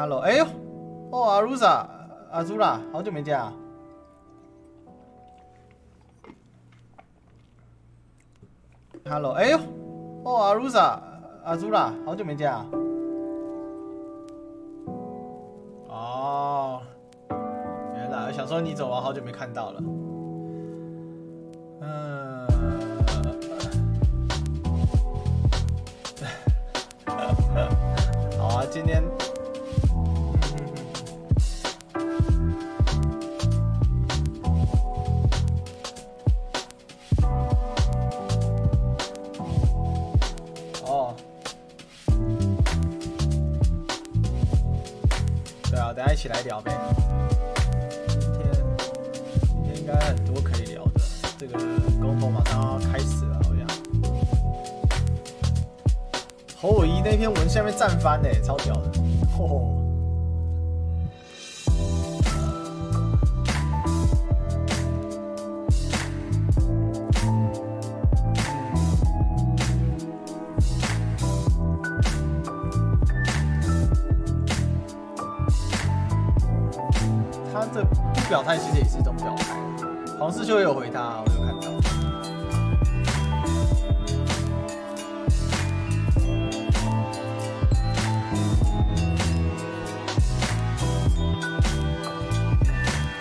[0.00, 0.46] Hello，哎呦，
[1.10, 1.86] 哦，阿鲁莎，
[2.32, 3.52] 阿朱啦，好久没见啊。
[9.04, 9.58] Hello，哎呦，
[10.24, 10.98] 哦，阿鲁莎，
[11.44, 12.64] 阿朱啦，好久没见啊。
[15.88, 16.80] 哦，
[17.94, 19.82] 原来想说你走了，好久没看到了。
[21.82, 22.48] 嗯，
[28.40, 29.04] 好啊，今天。
[46.12, 46.72] 一起来聊呗。
[48.08, 48.52] 今天
[49.48, 51.00] 今天应该很多可以聊的。
[51.38, 51.56] 这个
[52.00, 53.66] 公投马上要开始了，好像。
[56.60, 58.90] 侯友宜那篇文下面站翻呢，超屌的。
[59.36, 59.79] 吼 吼
[78.30, 79.56] 表态其实也是一种表态，
[80.16, 81.68] 黄世秋也有回他，我有看到。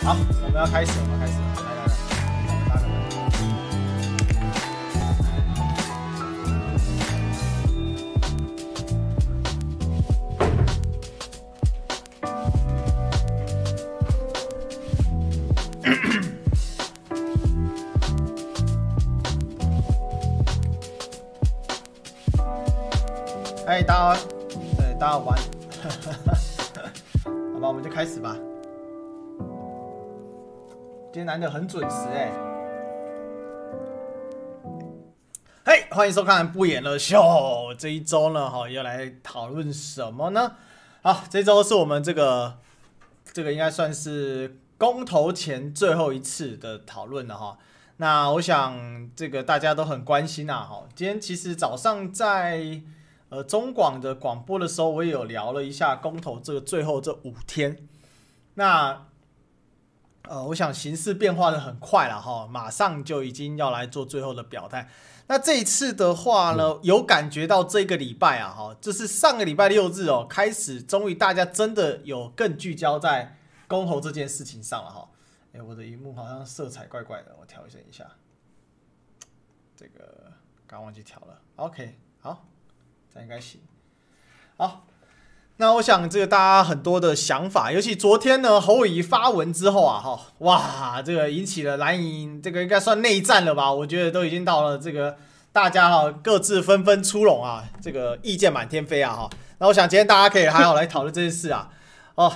[0.05, 1.33] 好，我们要开始了，我们开始
[31.29, 32.31] 今天难得很准时哎，
[35.63, 37.21] 嘿，欢迎收看不演了秀。
[37.77, 40.53] 这一周呢，哈，要来讨论什么呢？
[41.03, 42.57] 好，这周是我们这个
[43.31, 47.59] 这个应该算是公投前最后一次的讨论了哈。
[47.97, 50.87] 那我想这个大家都很关心呐，哈。
[50.95, 52.81] 今天其实早上在。
[53.29, 57.77] 呃，中广的广播的时候，我也有聊了一下公投这个最后这五天。
[58.55, 59.05] 那
[60.23, 64.89] 呃，我想形势变化的很快了哈，马上就已经要来做最后的表态。
[65.27, 73.37] 那这一次的话呢，有感觉到这个礼拜啊哈，就是上个礼拜六日哦，开始终于大家真的有更聚焦在
[73.67, 75.09] 公投这件事情上了哈。
[75.53, 78.05] 哎，我的荧幕好像色彩怪怪的，我调整一下。
[79.75, 80.31] 这个
[80.67, 82.45] 刚忘记调了，OK，好。
[83.11, 83.59] 这应该行，
[84.55, 84.85] 好，
[85.61, 93.69] 那我想这个大家很多的想法，尤其昨天呢，侯友宜发文之后啊，哈，哇，这个引起了蓝营，这个应该算内战了吧？
[93.69, 95.17] 我觉得都已经到了这个
[95.51, 99.29] 大家哈各自纷纷出笼啊，这个意见满天飞啊，哈。
[99.57, 101.69] 那我想今天大家可以还好来讨论这件事啊，
[102.15, 102.31] 哦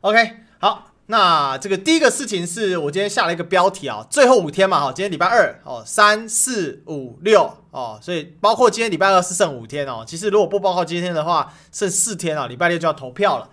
[0.00, 0.91] ，OK，好。
[1.06, 10.04] 那这个第一个事情是我今天下了一个标题啊，最后五天嘛，哈，今天礼拜二哦，三四五六哦，所以包括今天礼拜二是剩五天哦。
[10.06, 13.50] 其实如果不包括今天的话，剩四天啊，礼拜六就要投票了。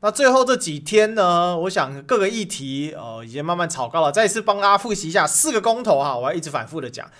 [0.00, 4.12] 那最后这几天呢，我想各个议题哦已经慢慢炒高了。
[4.12, 7.10] 再次帮大家复习一下四个公投哈，我要一直反复的讲。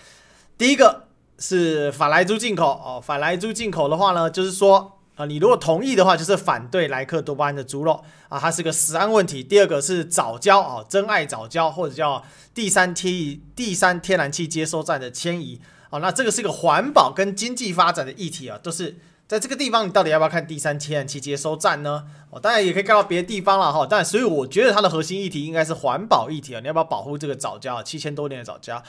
[0.59, 1.05] 第一个
[1.39, 4.99] 是反莱猪进口哦，反莱猪进口的话呢，就是说。
[5.20, 9.44] 啊，你如果同意的话，就是反对莱克多巴胺的猪肉啊，它是个食安问题。
[9.44, 15.60] 第二个是早教啊，珍爱早教或者叫第三天第三天然气接收站的迁移
[15.91, 18.97] 啊，那这个是一个环保跟经济发展的议题啊，都是
[19.28, 22.04] 在这个地方，你到底要不要看第三天然气接收站呢？
[22.31, 27.82] 哦，当然也可以看到别的地方了哈，但所以我觉得它的核心议题应该是环保议题啊，你要不要保护这个早教？
[27.82, 28.82] 七千多年的早教。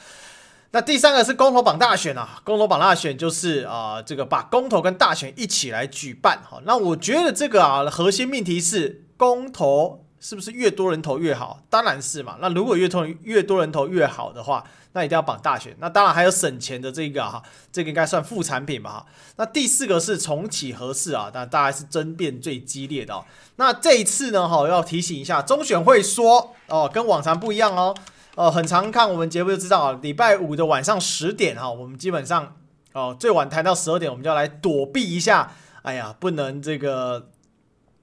[0.74, 6.62] 那第三个是公投榜大选啊，公投榜大选就是啊、呃，这个把公投跟大选一起来举办哈。
[6.66, 11.60] 那我觉得这个啊，核心命题是公投是不是越多人投越好？
[11.70, 12.38] 当然是嘛。
[12.40, 14.64] 那如果越投越多人投越好的话，
[14.94, 15.76] 那一定要绑大选。
[15.80, 19.06] 那当然还有省钱的这个哈，这个应该算副产品吧。
[19.36, 23.22] 那第四个是重启核四啊，那大概是争辩最激烈的。
[23.58, 27.94] 那这一次呢，哈，要提醒一下，中选会说哦，跟往常不一样哦。
[28.36, 32.56] 哦，很常看我们节目就知道啊，礼拜五的晚上十点哈，我们基本上
[32.94, 35.52] 哦最晚谈到十二点，我们就要来躲避一下。
[35.82, 37.30] 哎呀，不能这个，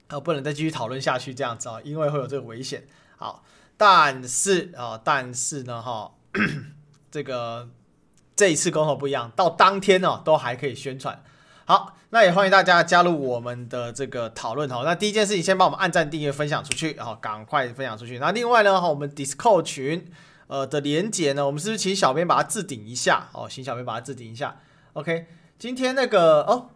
[0.09, 2.85] 呃，不能再继续讨论下去这样子啊，因为会有这个危险。
[3.17, 3.43] 好，
[3.77, 6.11] 但是啊，但是呢哈，
[7.09, 7.69] 这个
[8.35, 11.23] 这一次刚好不一样，到当天呢都还可以宣传。
[11.69, 14.81] 好，那也欢迎大家加入我们的这个讨论哈。
[14.83, 18.17] 那第一件事情，先帮我们按赞、订阅、分享出去，然后赶快分享出去。
[18.17, 20.11] 那另外呢，哈，我们 Discord 群
[20.47, 23.29] 呃的连接呢，我们是不是请小编把它置顶一下？
[23.33, 24.57] 哦，请小编把它置顶一下。
[24.93, 25.27] OK，
[25.59, 26.69] 今天那个哦，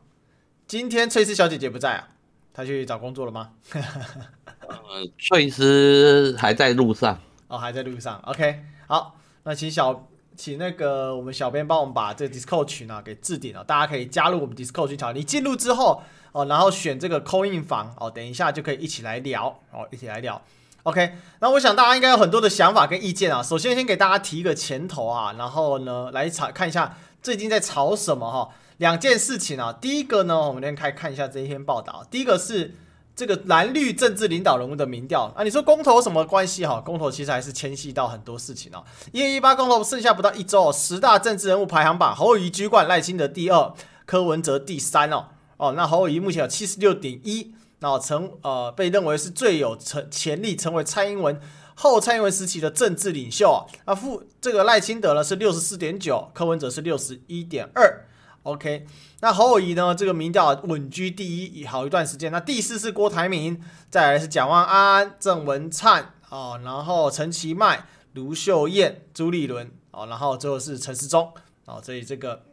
[0.68, 2.10] 今天翠丝小姐姐不在啊，
[2.54, 3.50] 她去找工作了吗？
[3.74, 7.18] 呃，翠丝还在路上。
[7.48, 8.22] 哦，还在路上。
[8.26, 10.08] OK，好，那请小。
[10.36, 14.98] 请那个我们小编帮我们把这 Discord 群啊给置顶了，大家可以加入我们 Discord 群。
[15.16, 20.42] 你进入之后哦，然后选这个 Coin 房哦，等一下就可以一起来聊哦，一起来聊。
[20.84, 23.42] OK，那我想大家应该有很多的想法跟意见啊。
[23.42, 28.50] 首先先给大家提一个前头啊，然后呢来查看一下最近在炒什么哈。
[28.78, 32.06] 两件事情啊，第一个呢，我们先开看一下这一篇报道。
[32.10, 32.76] 第一个是。
[33.16, 36.82] 这个蓝绿政治领导人物的民调啊，你说公投什么关系哈？
[36.82, 38.84] 公投其实还是牵系到很多事情哦。
[39.12, 43.74] 一月一八公投剩下不到一周哦，十大政治人物排行榜，侯友宜居冠，赖清德第二，
[44.06, 45.28] 柯文哲第三哦。
[45.58, 51.40] 哦，那侯友宜目前有七十六点一，那成呃被认为是最有成潜力成为蔡英文
[51.76, 53.70] 后蔡英文时期的政治领袖啊。
[53.86, 58.06] 那副这个赖清德呢是六十四点九，柯文哲是六十一点二。
[58.44, 58.86] OK，
[59.22, 59.96] 那侯友宜呢？
[59.96, 62.30] 这个民调稳居第一好一段时间。
[62.30, 71.82] 那第四是郭台铭，再来是蒋万安、郑文灿哦，然后陈其迈、卢秀燕、朱立伦哦，然后最后是陈时中哦。
[71.82, 72.44] 所以这个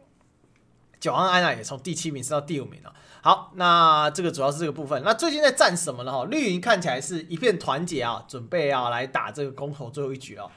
[0.97, 2.93] 蒋万安啊，也从第七名升到第五名了。
[3.21, 5.03] 好，那这个主要是这个部分。
[5.03, 6.11] 那最近在战什么呢？
[6.13, 10.47] 哈，绿营看起来是一片团结啊，准备要来打这个公投最后一局啊。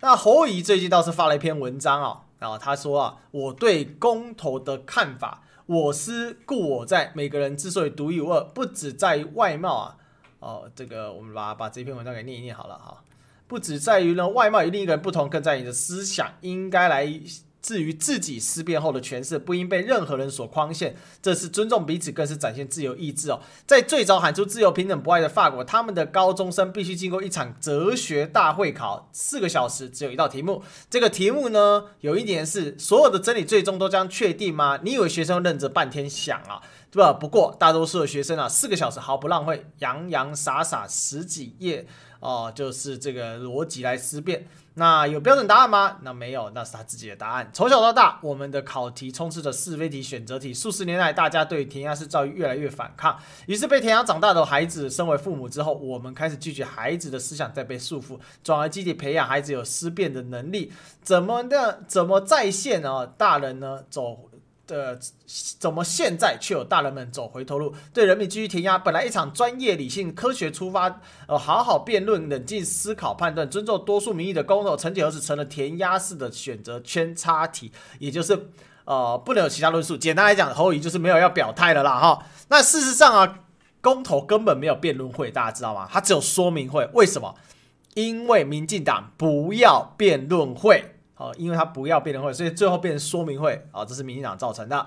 [0.00, 2.22] 那侯友宜最近倒是发了一篇文章啊。
[2.40, 7.12] 然后他说啊，我对公投的看法，我思故我在。
[7.14, 9.96] 每个人之所以独一无二，不只在于外貌啊。
[10.40, 13.04] 哦，这个我们把把这篇文章给念一念好了哈。
[13.46, 17.06] 不只在于呢外貌与另一个人不同，更在于你的思想应该来。
[17.62, 23.40] 至于自己思辨后的诠释，不应被任何人所框限，这是尊重彼此，更是展现自由意志哦。
[23.66, 30.62] 在最早喊出自由、平等、博爱的法国，他们的高中生必须经过一场哲学大会考，四个小时只有一道题目。
[30.88, 34.78] 这个题目呢，有一点是：所有的真理最终都将确定吗？
[34.82, 37.12] 你以为学生认着半天想啊，对吧？
[37.12, 41.86] 不过大多数的学生啊，四个小时毫不浪费，洋洋洒洒十几页
[42.20, 44.46] 哦，就是这个逻辑来思辨。
[44.80, 45.98] 那有标准答案吗？
[46.00, 47.50] 那没有，那是他自己的答案。
[47.52, 50.54] 从小到大，我们的考题充斥着是非题、选择题。
[50.54, 53.18] 数十年来，大家对填鸭式教育越来越反抗。
[53.44, 60.72] 于是，被填鸭长大的孩子，身为父母之后，我们开始拒绝孩子的思想再被束缚，转而积极培养孩子有思辨的能力。
[61.02, 61.82] 怎么的？
[61.86, 63.06] 怎么在线呢？
[63.06, 63.80] 大人呢？
[63.90, 64.29] 走。
[64.70, 64.98] 呃，
[65.58, 67.74] 怎么现在却有大人们走回头路？
[67.92, 68.78] 对人民继续填鸭。
[68.78, 78.48] 本来一场专业、理性、科学出发，呃，好好辩论、冷静思考、判断、尊重多数民意的公投，曾几何时成了填鸭式的选择圈叉题，也就是
[78.84, 79.96] 呃，不能有其他论述。
[79.96, 82.26] 简单来讲，侯友宜就是没有要表态了啦，哈。
[82.48, 83.40] 那事实上啊，
[83.80, 85.88] 公投根本没有辩论会，大家知道吗？
[85.90, 86.88] 它只有说明会。
[86.94, 87.34] 为什么？
[87.94, 90.99] 因为民进党不要辩论会。
[91.20, 94.86] 哦，因为他不要辩论会，所以最后变成说明会啊，这是民进党造成的。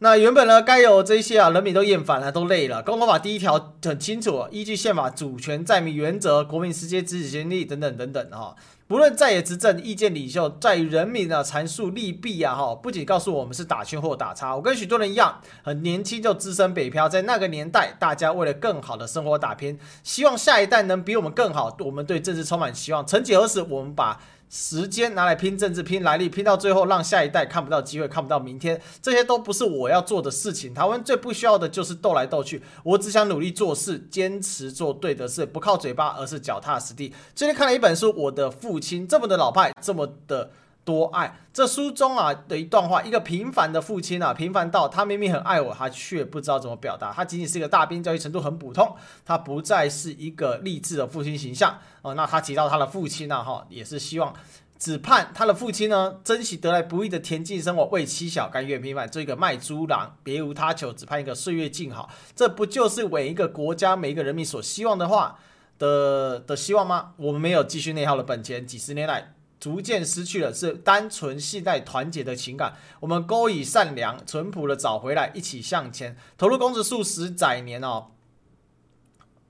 [0.00, 2.82] 那原本呢，该有这些啊，人民都厌烦了，都累了。
[2.82, 8.56] 公投法第一条很清楚，依据宪法主权在民原则，国民直接支持权利等等等等哈。
[8.88, 14.56] 不论在野执政，意见领袖在人民的阐述利弊啊哈，不仅告诉我们是打圈或打叉。
[14.56, 21.76] 我跟许多人一样，很年轻就只身北漂，在那个年代，大家为了更好的生活打拼，希望下一代能比我们更好。
[21.78, 23.06] 我们对政治充满希望。
[23.06, 24.20] 曾几何时，我们把
[24.52, 30.74] 时间拿来拼政治、拼来历，拼到最后让下一代看不到机会、看不到明天，这些都不是我要做的事情。
[30.74, 37.14] 台湾最不需要的就是斗来斗去，我只想努力做事，坚持做对的事，不靠嘴巴，而是脚踏实地。
[37.34, 40.50] 最近看了一本书，《我的父亲》，这么的老派，这么的。
[40.84, 47.12] 多爱这书中啊的一段话，一个平凡的父亲啊，平凡到他明明很爱我，他却不知道怎么表达。
[47.12, 52.14] 他仅仅是一个大兵，教育程度很普通，他不再是一个励志的父亲形象哦。
[52.14, 54.34] 那他提到他的父亲呢，哈，也是希望
[54.78, 62.10] 只盼他的父亲呢，珍惜得来不易的恬静生活，为妻小甘愿平凡，做一个卖猪郎，别无他求，只盼一个岁月静好。
[62.34, 65.38] 这不就是为一个国家每一个人民所希望的话
[65.78, 67.12] 的的希望吗？
[67.18, 69.34] 我们没有继续内耗的本钱，几十年来。
[69.62, 78.08] 逐渐失去了是单纯信赖团结的情感，我们勾以善良淳朴的找回来，一起向前，投入公职数十载年哦。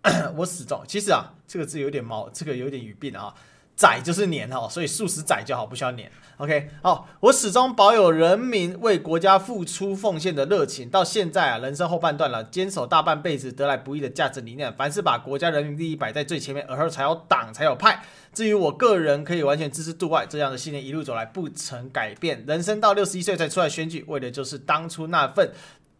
[0.36, 3.34] 我始终其实啊，这个字有点毛，这个有点语病啊。
[3.74, 6.10] 载就是年哈，所以数十载就好，不需要年。
[6.38, 18.02] OK，好，我始终保有人民为国家付出奉献的热情，到现在啊，人生后半段了，坚守大半辈子得来不易的价值理念，凡是把国家人民利益摆在最前面，而后才有党才有派。
[18.32, 22.42] 至于我个人，可以完全支持杜外这样的信念，一路走来不曾改变。
[22.46, 25.52] 人生到六十一岁才出来选举，为的就是当初那份。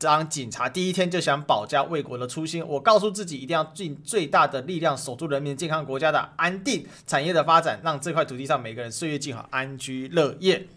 [0.07, 10.69] 当警察第一天就想保家卫国的初心，我告诉自己一定要尽最大的力量守住人民健康、国家的安定、产业的发展，让这块土地上每个人岁月静好、安居乐业。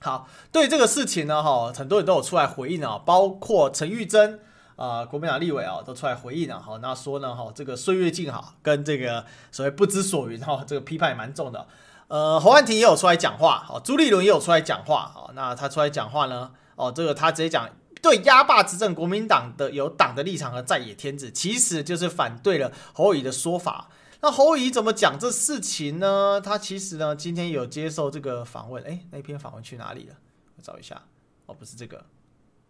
[0.00, 4.40] 好，对这个事情呢，哈，很多人都有出来回应啊，包括陈玉珍
[4.76, 11.66] 啊，国民党立委啊，都出来回应啊，好，那说呢，哈，这个岁月静好跟这个所谓不知所云哈，这个批判也蛮重的。
[12.08, 17.68] 呃，侯汉廷也有出来讲话，好，朱立伦也有出来讲话，好，那他出来讲话呢，哦，这个他直接讲，
[18.02, 23.90] 对压霸执政国民党的有党的立场和在野天子，其实就是反对了侯乙的说法。
[24.22, 26.40] 那侯乙怎么讲这事情呢？
[26.40, 28.82] 他其实呢，今天有接受这个访问。
[28.84, 30.14] 哎，那篇访问去哪里了？
[30.56, 31.00] 我找一下。
[31.46, 32.04] 哦，不是这个。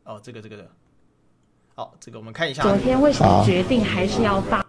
[0.05, 0.71] 哦，这个这个的。
[1.75, 2.63] 好，这个我们看一下。
[2.63, 4.65] 昨天为什么决定还是要发？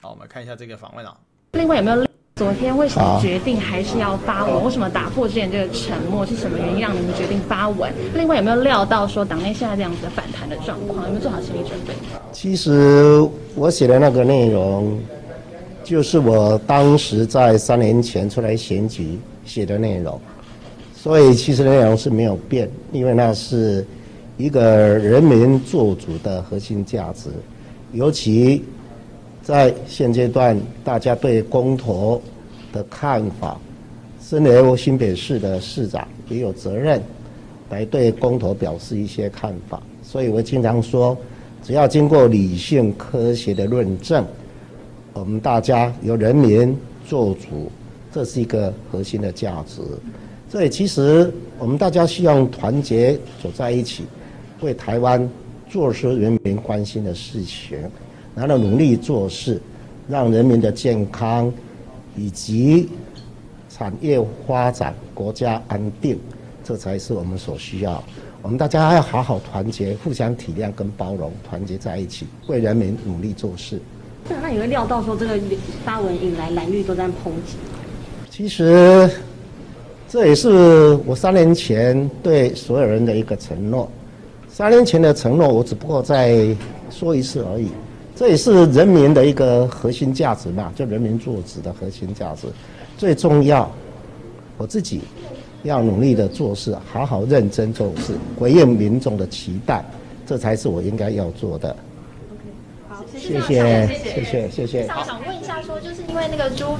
[0.00, 1.18] 好，我们看一下这个访问啊。
[1.52, 2.06] 另外有没有？
[2.36, 4.64] 昨天为什么决定还是要发文？
[4.64, 6.26] 为什么打破之前这个沉默？
[6.26, 7.92] 是什么原因让你们决定发文？
[8.12, 11.04] 另外有没有料到说党内现在这样子的反弹的状况？
[11.04, 11.94] 有没有做好心理准备？
[12.32, 13.24] 其实
[13.54, 14.98] 我写的那个内容，
[15.84, 20.20] 就是我当时在三年前出来选举写的内容，
[20.92, 23.86] 所以其实内容是没有变，因为那是
[24.36, 24.60] 一个
[24.98, 27.30] 人民做主的核心价值，
[27.92, 28.64] 尤其。
[29.44, 32.20] 在现阶段，大家对公投
[32.72, 33.60] 的看法，
[34.22, 37.00] 身为新北市的市长也有责任
[37.68, 39.82] 来对公投表示一些看法。
[40.02, 41.14] 所以我经常说，
[41.62, 44.24] 只要经过理性科学的论证，
[45.12, 46.74] 我们大家由人民
[47.06, 47.70] 做主，
[48.10, 49.82] 这是一个核心的价值。
[50.48, 54.04] 所以其实我们大家希望团结走在一起，
[54.62, 55.28] 为台湾
[55.68, 57.78] 做出人民关心的事情。
[58.34, 59.60] 然后努力做事，
[60.08, 61.52] 让人民的健康
[62.16, 62.88] 以及
[63.68, 66.18] 产业发展、国家安定，
[66.62, 68.02] 这才是我们所需要。
[68.42, 73.80] 我们大家要好好团结，互相体谅跟包容，团结在一起，为人民努力做事。
[74.28, 75.38] 那你会料到说这个
[75.84, 77.56] 发文引来蓝绿都在抨击？
[78.30, 79.08] 其实
[80.08, 83.88] 这也是我三年前对所有人的一个承诺。
[84.48, 86.46] 三年前的承诺，我只不过再
[86.90, 87.68] 说一次而已。
[88.16, 92.46] 这也是人民的一个核心价值嘛，就人民做主的核心价值，
[92.96, 93.70] 最重要。
[94.56, 95.00] 我自己
[95.64, 99.84] 要努力的做事，好好认真做事，回应民众的期待，
[100.24, 101.74] 这才是我应该要做的。
[102.88, 104.86] 好，谢谢，谢谢，谢谢，谢谢。
[104.86, 106.76] 想问一下，说就是因为那个朱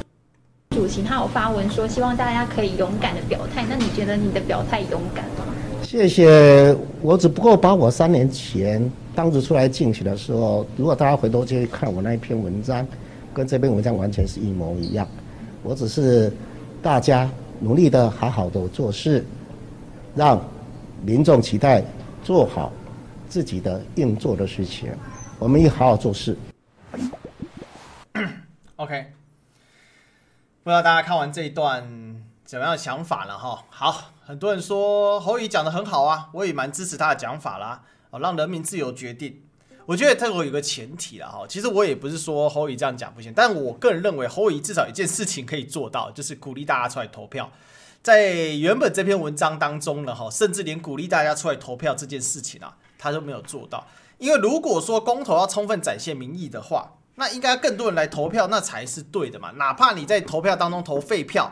[0.70, 5.53] 主席他有发文说，希望大家可以勇敢的表态，那你觉得你的表态勇敢吗？
[5.94, 8.90] 谢谢，我只不过把我三年前。
[9.14, 12.84] 当时出来竞选的时候，如果大家回头去看我那一篇文章，
[13.32, 15.06] 跟这篇文章完全是一模一样。
[15.62, 16.32] 我只是
[16.82, 19.24] 大家努力的好好的做事，
[20.16, 20.42] 让
[21.04, 21.80] 民众期待
[22.24, 22.72] 做好
[23.28, 24.88] 自己的应做的事情。
[25.38, 26.36] 我们一好好做事。
[28.74, 29.04] OK，
[30.64, 32.13] 不知道大家看完这一段
[32.44, 33.64] 怎么样的想法了哈？
[33.70, 37.82] 好，很多人说侯乙讲得很好啊，我也蛮支持他的讲法啦。
[38.20, 39.42] 让人民自由决定，
[39.86, 41.44] 我觉得这个有个前提了哈。
[41.48, 47.50] 其实我也不是说侯乙这样讲不行，但我个人认为侯乙至少一件事情可以做到，就是鼓励大家出来投票。
[48.02, 53.84] 在原本这篇文章当中呢，哈，甚至连鼓励大家出来投票这件事情啊，他都没有做到。
[54.18, 59.50] 因为如果说公投要充分展现民意的话，那应该更多人来投票，那才是对的嘛。
[59.52, 61.50] 哪怕你在投票当中投废票，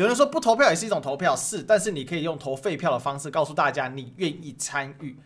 [0.00, 5.18] 有人说不投票也是一种投票，是，但是你可以用投废票的方式告诉大家你愿意参与。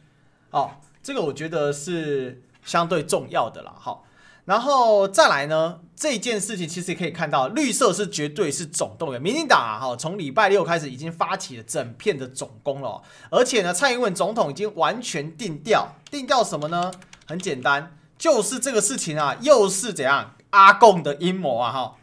[0.51, 0.69] 哦，
[1.01, 3.73] 这个我觉得是相对重要的啦。
[3.79, 4.05] 好，
[4.47, 9.23] 然后再来呢，这件事情其实可以看到，绿色是绝对是总动员。
[9.23, 13.01] 民进党啊，哈，从礼拜六开始已经发起了整片的总攻了，
[13.31, 16.91] 而且呢，蔡英文总统已经完全定调，定调什么呢？
[17.29, 21.97] 很简单，就是这个事情啊，又是怎样阿共的阴谋啊，哈。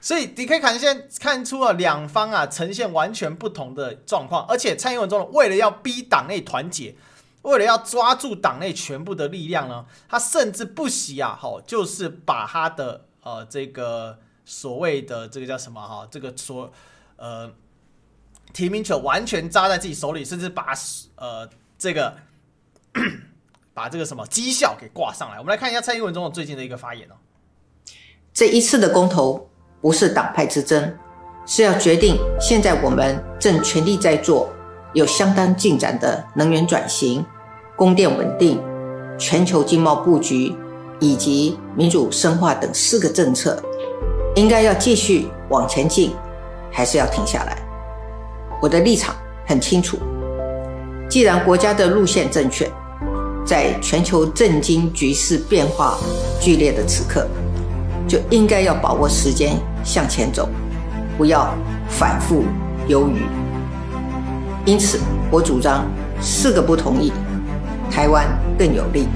[0.00, 6.94] 所以你可以看现看出了两方啊呈现完全不同的状况，而且蔡英文总统为了要逼党内团结，
[7.42, 16.72] 为了要抓住党内全部的力量呢，他甚至不惜啊，好，就是把他的呃这个所谓的这个叫什么哈，这个说
[17.16, 17.50] 呃
[18.52, 20.72] 提名权完全扎在自己手里，甚至把
[21.16, 22.16] 呃这个
[23.74, 25.38] 把这个什么绩效给挂上来。
[25.38, 27.14] 我们来看一下蔡英文总统最近的一个发言哦，
[28.32, 29.47] 这一次的公投。
[29.80, 30.92] 不是党派之争，
[31.46, 34.50] 是要决定现在我们正全力在做、
[34.92, 37.24] 有相当进展的能源转型、
[37.76, 38.60] 供电稳定、
[39.16, 40.54] 全球经贸布局
[40.98, 43.62] 以及民主深化等四个政策，
[44.34, 46.12] 应该要继续往前进，
[46.72, 47.56] 还是要停下来？
[48.60, 49.14] 我的立场
[49.46, 49.96] 很清楚。
[51.08, 52.70] 既然国家的路线正确，
[53.46, 55.96] 在全球政经局势变化
[56.40, 57.26] 剧烈的此刻，
[58.08, 60.48] 就应该要把握时间向前走，
[61.18, 61.54] 不要
[61.88, 62.44] 反复
[62.88, 63.26] 犹豫。
[64.64, 64.98] 因此，
[65.30, 65.84] 我主张
[66.20, 67.12] 四个不同意，
[67.90, 68.26] 台湾
[68.58, 69.06] 更有利。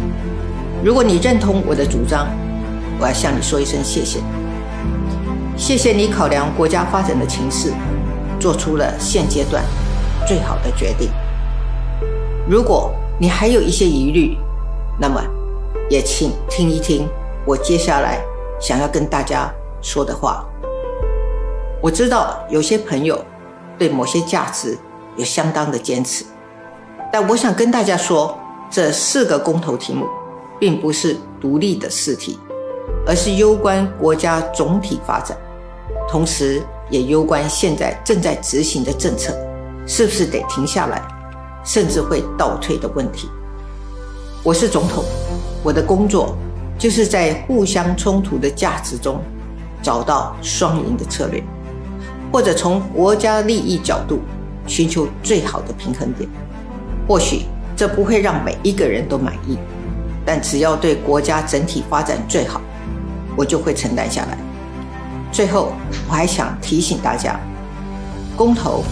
[0.85, 2.29] 如果你认同我的主张，
[3.01, 4.21] 我要向你说一声谢谢。
[5.57, 7.73] 谢谢你考量国家发展的情势，
[8.39, 9.63] 做出了现阶段
[10.27, 11.11] 最好的决定。
[12.49, 14.37] 如果你还有一些疑虑，
[14.99, 15.23] 那么
[15.89, 17.07] 也请听一听
[17.45, 18.21] 我接下来
[18.63, 19.53] 想要跟大家
[19.83, 20.47] 说的话。
[21.83, 23.23] 我知道有些朋友
[23.77, 24.79] 对某些价值
[25.17, 26.25] 有相当的坚持，
[27.13, 28.39] 但我想跟大家说，
[28.71, 30.07] 这四个公投题目
[30.61, 32.39] 并不是独立的试题，
[33.05, 35.37] 而是攸关国家总体发展，
[36.09, 39.35] 同时也攸关现在正在执行的政策
[39.89, 41.03] 是不是得停下来。
[41.65, 43.29] 甚至会倒退的问题。
[44.43, 45.05] 我是总统，
[45.63, 46.37] 我的工作
[46.83, 49.23] 就是在互相冲突的价值中
[49.81, 51.41] 找到双赢的策略，
[52.33, 54.19] 或者从国家利益角度
[54.67, 56.29] 寻求最好的平衡点。
[57.07, 57.43] 或许
[57.77, 59.57] 这不会让每一个人都满意，
[60.27, 62.61] 但只要对国家整体发展最好，
[63.37, 64.37] 我就会承担下来。
[65.31, 65.75] 最后，
[66.09, 67.39] 我还想提醒大家，
[68.37, 68.83] 公投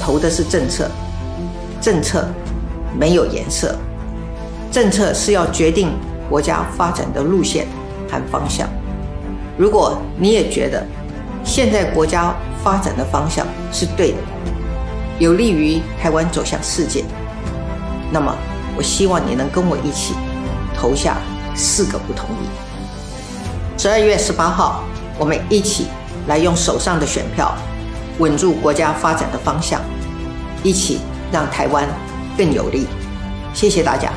[0.00, 0.90] 投的是政策。
[1.78, 2.26] 政策
[2.98, 3.76] 没有颜色，
[4.72, 5.90] 政策是要决定
[6.28, 7.66] 国家发展的路线
[8.10, 8.68] 和方向。
[9.56, 10.84] 如果你也觉得
[11.44, 14.18] 现在国家发展的方向是对的，
[15.18, 17.04] 有利于台湾走向世界，
[18.10, 18.34] 那么
[18.76, 20.14] 我希望你能跟我一起
[20.76, 21.16] 投下
[21.54, 22.48] 四个不同意。
[23.78, 24.84] 十二月十八号，
[25.18, 25.86] 我们一起
[26.26, 27.54] 来用手上的选票
[28.18, 29.80] 稳住国家发展的方向，
[30.62, 31.00] 一起。
[31.32, 31.88] 让台湾
[32.38, 32.86] 更有利，
[33.52, 34.12] 谢谢大家。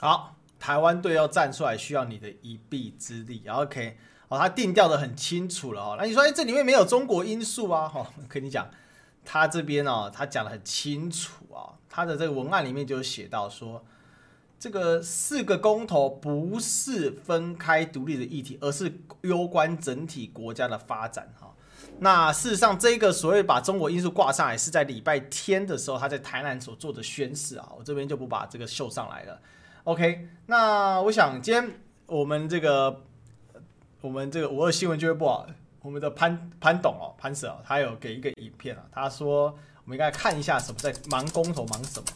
[0.00, 3.46] 好，台湾队要站出来，需要你的一臂之力。
[3.46, 5.96] OK，哦，他定调的很清楚了哦。
[5.98, 7.86] 那你说，哎，这里面没有中国因素啊？
[7.86, 8.66] 哈， 跟你讲，
[9.26, 11.76] 他这边哦，他讲的很清楚啊。
[11.90, 13.84] 他的这个文案里面就写到说，
[14.58, 21.54] 这个四个公投不是分开独立的议题，而是攸关整体国家的发展哈。
[21.98, 27.68] 那事实上，这个所谓把中国因素挂上来，是在礼拜天的时候，他在台南所做的宣示啊。
[27.76, 29.38] 我这边就不把这个秀上来了。
[29.90, 31.68] OK，那我想今天
[32.06, 33.02] 我们这个
[34.00, 35.44] 我们这个五二新闻俱乐部啊，
[35.82, 42.06] 我们的潘潘董哦，潘 Sir 他有给一个影片啊，他说我们应该看一下什么在忙公投忙什么。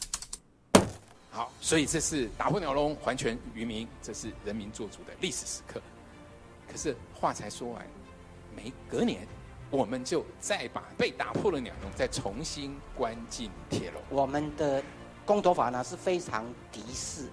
[1.31, 5.81] 好，所以这是打破鸟笼，还权于民，这是人民做主的历史时刻。
[6.71, 7.85] 可是话才说完，
[8.55, 9.27] 没隔年。
[9.69, 14.01] 我们就再把被打破的鸟笼再重新关进铁笼。
[14.09, 14.81] 我们的
[15.25, 17.27] 公投法呢是非常敌视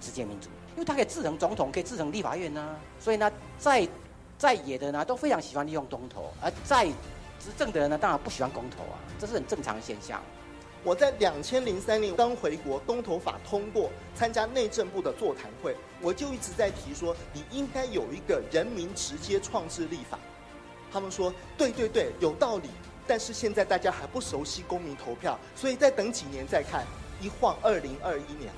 [0.00, 2.76] 直接民主，因为他可以制衡总统，可以制衡立法院呢。
[3.00, 3.88] 所以呢，在
[4.38, 6.86] 在野的呢都非常喜欢利用公投，而在
[7.38, 10.20] 执政的人呢当然不喜欢公投啊，这是很正常的现象。
[10.84, 20.18] 我在两千零三年刚回国，公投法通过，参加内政部的座谈会，我就一直在提说，你应该有一个人民直接创制立法。
[20.92, 22.70] 他们说：“对对对，有道理。
[23.08, 26.84] 但是现在大家还不熟悉公民投票，所以再等几年再看。
[27.20, 28.52] 一晃二零二一年，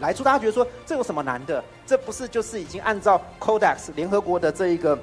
[0.00, 1.62] 来出大家觉得说这有什么难的？
[1.86, 4.98] 这不是就是已经按照 Codex 联合国的这一个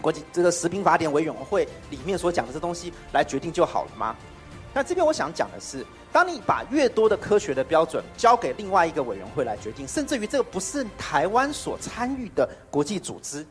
[0.00, 4.16] 国际这个食品法典委员会里面所讲的这东西来决定就好了吗？
[4.72, 13.46] 那这边我想讲的是，当你把越多的科学的标准交给另外一个委员会来决定，甚至于这个不是台湾所参与的国际组织。”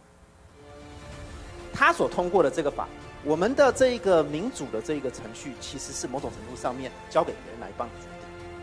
[1.74, 2.88] 他所通过的这个法，
[3.24, 8.13] 我们的这一个民主的这一个程序，其实是某种程度上面交给别人来帮你。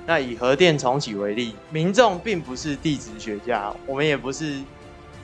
[0.07, 4.59] 那以核电重启为例，民众并不是地质学家，我们也不是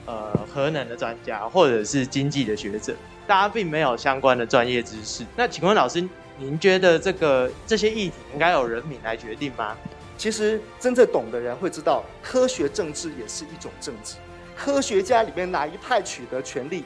[0.04, 2.94] 呃核能的专家，或者是经济的学者，
[3.26, 5.24] 大家并没有相关的专业知识。
[5.34, 6.06] 那请问老师，
[6.38, 9.76] 您觉得这个这些议题应该由人民来决定吗？
[10.18, 14.14] 其实真正懂的人会知道，科学政治也是一种政治。
[14.56, 16.84] 科学家里面哪一派取得权力？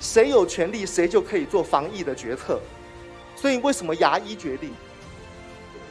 [0.00, 2.60] 谁有权利，谁就可以做防疫的决策。
[3.36, 4.70] 所以为什么牙医决定？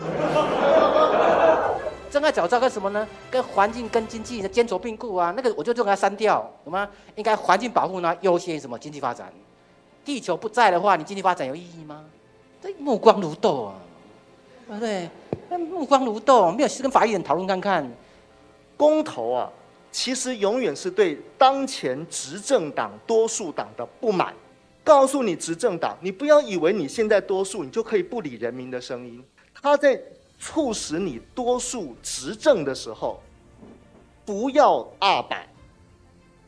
[2.12, 3.08] 真爱找这个什么呢？
[3.30, 5.34] 跟环境、跟经济的兼筹并顾啊！
[5.36, 6.88] 那个我就就给它删掉，懂吗？
[7.16, 9.32] 应该环境保护呢优先什么经济发展？
[10.04, 12.04] 地球不在的话，你经济发展有意义吗？
[12.62, 13.76] 这目光如豆啊，
[14.68, 15.10] 对不对？
[15.50, 17.90] 那目光如豆，没有去跟法医人讨论看看。
[18.76, 19.50] 公投啊。
[19.94, 24.34] 其实永远是对当前执政党多数党的不满，
[24.86, 29.22] 告诉你执政党，你不要以为你现在多数，你就可以不理人民的声音。
[29.62, 30.02] 他在
[30.40, 33.22] 促使你多数执政的时候，
[34.26, 35.48] 不要二板，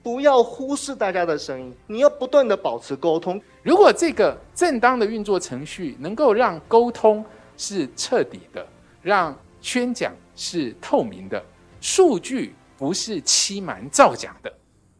[0.01, 3.39] 不要忽视大家的声音，你要不断的保持沟通。
[3.61, 7.23] 如果这个正当的运作程序能够让沟通
[7.55, 8.65] 是彻底的，
[9.01, 11.41] 让宣讲是透明的，
[11.79, 14.51] 数据不是欺瞒造假的，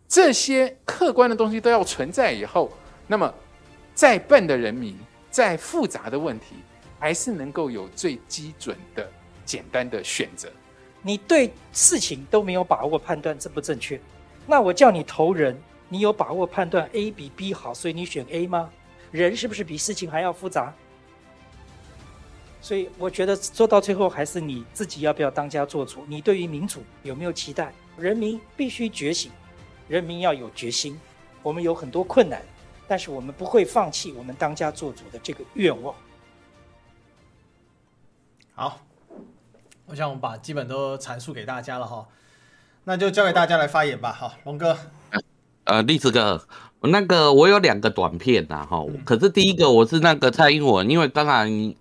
[0.08, 2.72] 这些客观的东西都要存在以后，
[3.08, 3.34] 那么
[3.96, 4.96] 再笨的人民，
[5.32, 6.56] 再复杂的问题，
[7.04, 9.12] 还是能够有最基准的
[9.44, 10.50] 简单的选择。
[11.02, 14.00] 你对事情都没有把握判断正不正确，
[14.48, 18.70] 那我叫你投人，你有把握判断 A 比 B 好，所以你选 A 吗？
[19.12, 20.74] 人是不是比事情还要复杂？
[22.62, 26.06] 所以我觉得做到最后，还是你自己要不要当家做主？
[26.08, 27.74] 你对于民主有没有期待？
[27.98, 29.30] 人民必须觉醒，
[29.90, 30.98] 人民要有决心。
[31.42, 32.42] 我们有很多困难，
[32.88, 35.94] 但是我们不会放弃我们当家做主的这个愿望。
[38.56, 38.80] 好。
[39.86, 42.08] 我想我们把基本都阐述给大家了哈，
[42.86, 44.14] 那就交给大家来发言吧。
[44.14, 44.76] 好，龙哥，
[45.66, 46.42] 呃，立志哥，
[46.80, 51.76] 那个我有两个短片呐，哈，可是第一个我是那个蔡英文，因为刚才你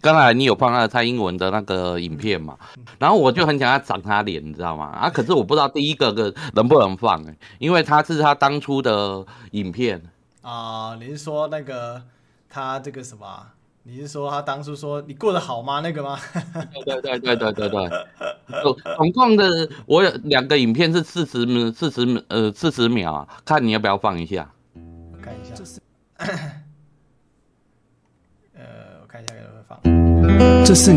[0.00, 2.56] 刚才你有放那个蔡英文的那个影片嘛，
[3.00, 4.86] 然后我就很想要长他脸，你知道吗？
[4.86, 7.22] 啊，可是我不知道第一个个能不能放，
[7.58, 10.00] 因为他是他当初的影片
[10.42, 10.96] 啊。
[11.00, 12.00] 您说那个
[12.48, 13.48] 他这个什么？
[13.82, 15.80] 你是说他当初说你过得好吗？
[15.80, 16.18] 那个吗？
[16.84, 17.88] 对对对对对对对，
[18.96, 24.50] 总共的我有两个影片是四十秒，四十呃四十秒啊，看你要不要放一下？
[24.74, 25.80] 我看一下，这是，
[28.54, 28.62] 呃，
[29.02, 29.78] 我看一下有没有放。
[30.64, 30.92] 这四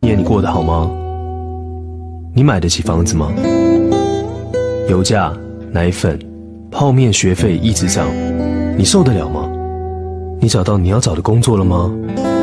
[0.00, 0.90] 年你过得好吗？
[2.34, 3.30] 你买得起房子吗？
[4.88, 5.36] 油价、
[5.70, 6.18] 奶粉、
[6.70, 8.08] 泡面、学费一直涨，
[8.78, 9.45] 你受得了吗？
[10.38, 11.90] 你找到你要找的工作了吗？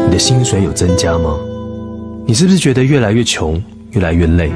[0.06, 1.40] 你的薪水有增加吗？
[2.26, 4.52] 你是不是觉得越来越穷，越来越累？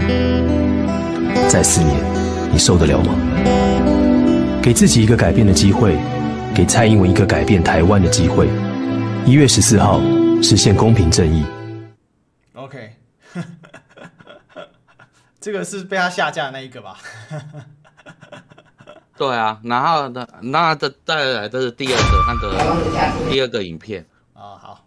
[1.47, 1.95] 再四年，
[2.52, 3.13] 你受得了吗？
[4.62, 5.97] 给自己一个改变的机会，
[6.54, 8.50] 给蔡英文一个改变台湾的机会。
[9.26, 10.02] 一月十四号，
[10.41, 11.45] 实现公平正义。
[12.54, 12.91] OK，
[15.39, 16.97] 这个是被他下架的那一个吧？
[19.17, 24.84] 对啊，然后呢，那这再来这是第二个那个第二个影片啊、哦，好。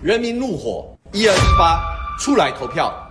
[0.00, 1.82] 人民怒火，一二一八，
[2.20, 3.05] 出来投票。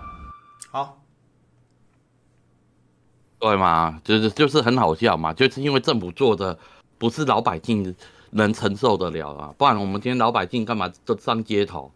[3.39, 6.57] 对嘛，就是就是很好笑嘛，就是因为政府做的
[6.97, 7.95] 不是老百姓
[8.31, 11.91] 能承受得了啊，不然我们今天老百姓干嘛都上街头？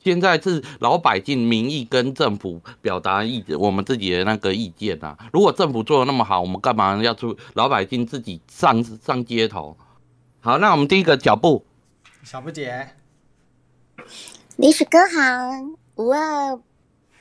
[0.00, 5.16] 现在是老百姓民意跟政府表达意我们自己的那个意见啊。
[5.32, 9.76] 如果政府做的那么好，我们干嘛要出老百姓自己上上街头？
[10.40, 11.64] 好，那我们第一个脚步，
[12.24, 12.88] 小布姐，
[14.56, 16.58] 历史哥好，五二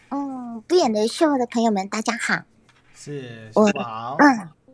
[0.10, 2.51] 嗯不演的秀的朋友们大家好。
[3.04, 4.16] 是，我好，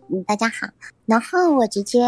[0.09, 0.67] 嗯，大家好。
[1.05, 2.01] 然后我直接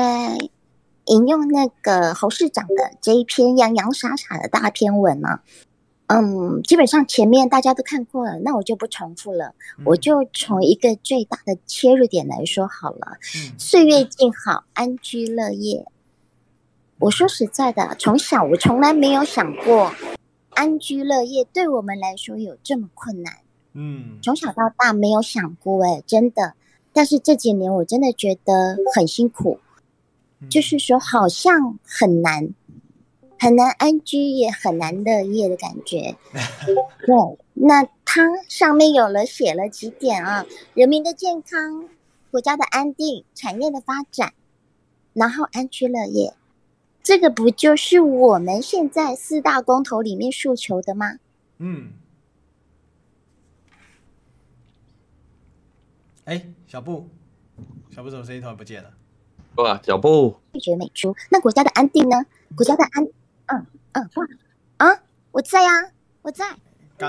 [1.06, 5.40] 引用那个侯市长的这一篇洋洋洒洒的大篇文嘛，
[6.08, 13.18] 嗯，基本上前面大家都看过了，那我就不重复了，嗯、我就从一个最大的切入点来说好了。
[13.38, 15.86] 嗯、岁月静好，安居乐业。
[16.98, 19.94] 我说实在的，从小我从来没有想过，
[20.50, 23.36] 安居乐业对我们来说有这么困难。
[23.74, 26.54] 嗯，从小到大没有想过哎，真的。
[26.92, 29.60] 但是这几年我真的觉得很辛苦，
[30.42, 32.50] 嗯、就是说好像很难，
[33.38, 36.18] 很难安居，也很难乐业的感觉。
[37.06, 37.16] 对，
[37.54, 41.88] 那它上面有了写了几点啊，人民的健康、
[42.32, 44.34] 国家的安定、产业的发展，
[45.14, 46.34] 然后安居乐业，
[47.04, 51.20] 这个不就是我们现在四大公投里面诉求的吗？
[51.60, 51.92] 嗯。
[56.30, 57.10] 哎，小布，
[57.90, 58.92] 小布怎么声音突然不见了？
[59.56, 61.16] 哇，小布，拒绝美猪。
[61.32, 62.24] 那国家的安定呢？
[62.56, 63.04] 国家的安，
[63.48, 64.28] 嗯嗯，哇
[64.78, 66.46] 啊，我在呀、啊，我在。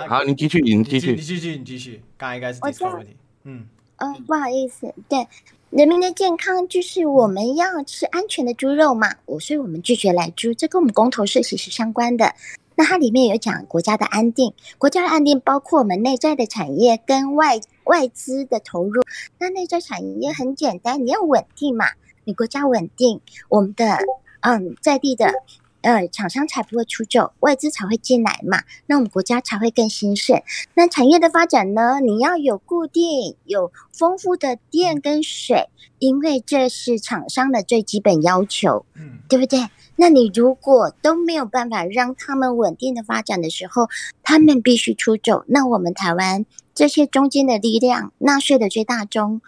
[0.08, 2.02] 好，你继续，你继续，你继续，你继续。
[2.16, 3.14] 刚刚应该是第四个问题。
[3.44, 5.28] 嗯嗯，不好意思，对，
[5.68, 12.34] 人民的健康就是我们要吃安全的猪肉嘛，我所以我们拒绝来猪，这跟我们公投是息息相关的。
[12.74, 19.02] 那它里面有讲国家的安定，国家的安定包括我们内在的产业跟外外资的投入。
[19.38, 21.86] 那内在产业很简单，你要稳定嘛，
[22.22, 23.98] 你国家稳定，我们的
[24.40, 25.34] 嗯在地的
[25.82, 30.42] 呃，厂商才不会出走，外资才会进来嘛，那我们国家才会更兴盛。
[30.74, 39.68] 那产业的发展呢，你要有固定、有丰富的电跟水，因为这是厂商的最基本要求，嗯，对不对？
[39.96, 43.88] 那你如果都没有办法让他们稳定的发展的时候，
[44.22, 49.40] 他们必须出走，那我们台湾这些中间的力量，纳税的最大宗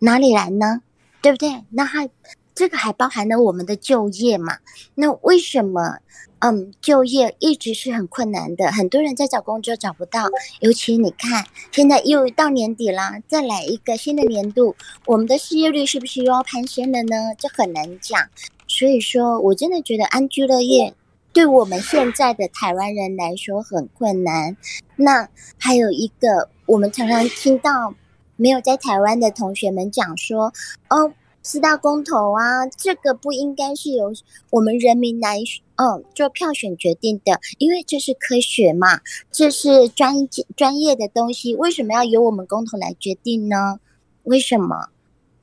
[0.00, 0.82] 哪里来呢？
[1.20, 1.64] 对不对？
[1.70, 2.10] 那还。
[2.54, 4.58] 这个还包含了我们的就业嘛？
[4.94, 5.98] 那为什么，
[6.40, 8.70] 嗯，就业一直是很困难的？
[8.70, 10.28] 很多人在找工作找不到，
[10.60, 17.16] 尤其你看，现在又到年底了，再来一个新的年度，我们的失业率是不是又要攀升了呢？
[17.38, 18.28] 这很难讲。
[18.68, 20.94] 所以说我真的觉得安居乐业
[21.32, 24.56] 对我们现在的台湾人来说很困难。
[24.96, 27.94] 那还有一个，我们常常听到
[28.36, 30.52] 没有在台湾的同学们讲说，
[30.90, 31.14] 哦。
[31.42, 34.12] 四大公投啊，这个不应该是由
[34.50, 35.38] 我们人民来，
[35.74, 39.00] 嗯，做票选决定的，因为这是科学嘛，
[39.32, 43.80] 这是专专业的东西，为什么要由我们公投来决定呢？
[44.22, 44.90] 为什么？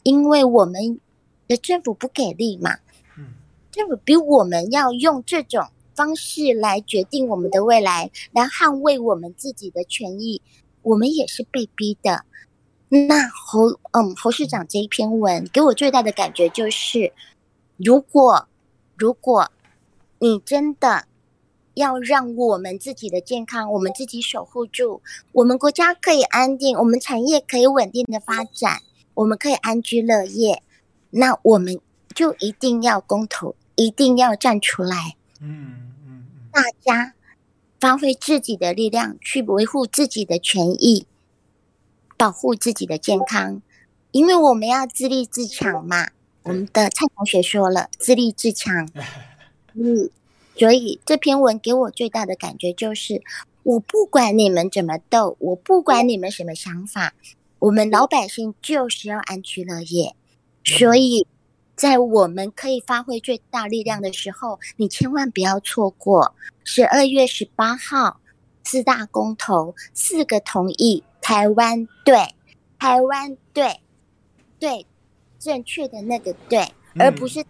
[0.03, 0.99] 因为我们
[1.49, 2.77] 的政府不给力嘛，
[3.69, 10.41] 政府比我们要用这种方式来决定我们的未来，来捍卫我们自己的权益，
[10.81, 12.23] 我们也是被逼的。
[12.89, 17.13] 那侯嗯侯市长这一篇文给我最大的感觉就是，
[17.77, 18.47] 如果
[18.97, 19.51] 如果
[20.17, 21.05] 你真的
[21.75, 28.81] 要让我们自己的健康，我们自己守护住，我们国家可以安定，我们产业可以稳定的发展，
[29.13, 30.63] 我们可以安居乐业，
[31.11, 31.79] 那我们
[32.15, 37.13] 就一定要公投，一定要站出来，嗯嗯，大家
[37.79, 41.05] 发挥自己的力量去维护自己的权益。
[42.19, 43.61] 保护自己的健康，
[44.11, 46.09] 因为我们要自立自强嘛。
[46.43, 48.89] 我们的蔡同学说了，自立自强。
[49.73, 50.09] 嗯，
[50.57, 53.21] 所以这篇文给我最大的感觉就是，
[53.63, 57.13] 我不管你们怎么斗，我不管你们什么想法，
[57.59, 60.13] 我们老百姓就是要安居乐业。
[60.65, 61.25] 所以
[61.77, 68.19] 在我们可以发挥最大力量的时候，你千万不要错过十二月十八号
[68.65, 71.03] 四大公投，四个同意。
[71.21, 72.35] 台湾队，
[72.77, 73.79] 台湾队，
[74.59, 74.85] 对，
[75.37, 76.59] 正确的那个对，
[76.95, 77.45] 嗯、而不是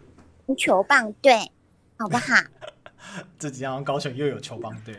[0.57, 1.51] 球棒队，
[1.97, 2.35] 好不好？
[3.39, 4.93] 这几天高雄又有球棒队，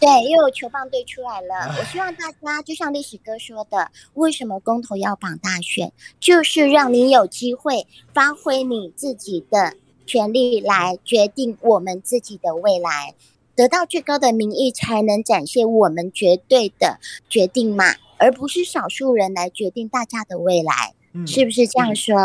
[0.00, 1.74] 对，又有球棒队出来了。
[1.78, 9.74] 我希望大家就像历史哥说的，为什么公投要绑大选，就是让你有机会发挥你自己的
[10.04, 13.14] 权利来决定我们自己的未来，
[13.54, 16.98] 得到最高的民意，才能展现我们绝对的
[17.28, 17.94] 决定嘛。
[18.18, 22.16] 而不是少数人来决定大家的未来，嗯、是不是这样说？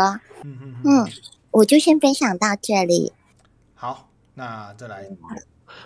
[0.42, 1.08] 嗯嗯嗯，
[1.50, 3.12] 我就先分享到这里。
[3.74, 5.06] 好，那再来，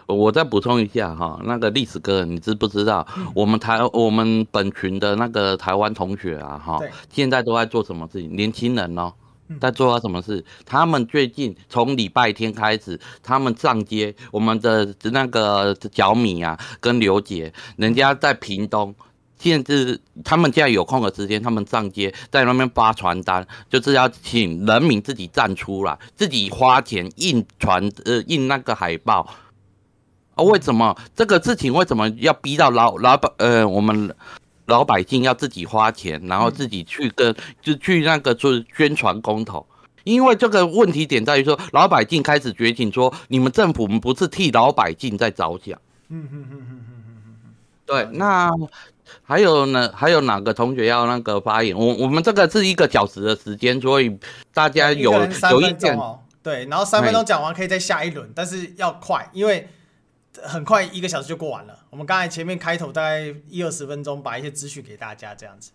[0.07, 8.35] 我再补充一下哈，那个历史哥，你知不知道、嗯、我们台我们本群的那个台湾同学啊哈，现在都在做什么事情？
[8.35, 9.13] 年轻人哦，
[9.61, 10.45] 在做什么事？
[10.65, 18.95] 他们最近从礼拜天开始，他们上街，我们的那个小米啊，跟刘姐，人家在屏东。
[19.39, 29.21] 现在是他们现在有空的时间，他们上街在那边发传单，就是要请人民自己站出来，自己花钱印传呃印那个海报
[30.35, 30.43] 啊？
[30.43, 34.15] 为什么这个事情为什么要逼到老老板呃我们
[34.65, 39.67] 老百姓要自己花钱，然后自己去跟就去那个做宣传公投？
[40.05, 45.79] 因为这个问题点在于说，老百姓开始觉醒，说你们政府不是替老百姓在着想。
[46.09, 48.51] 嗯嗯嗯嗯嗯嗯嗯，对，那。
[49.23, 49.93] 还有呢？
[49.95, 51.77] 还有哪个同学要那个发言？
[51.77, 54.19] 我我们这个是一个小时的时间，所以
[54.53, 55.13] 大家有
[55.51, 56.21] 有意见哦。
[56.43, 59.69] 对，然后三分钟讲完可以再下一轮，但是要快，因为
[60.43, 61.79] 很快一个小时就过完了。
[61.91, 65.73] 我们刚才前面开头大概一二十分钟，把一些资讯给大家这样子。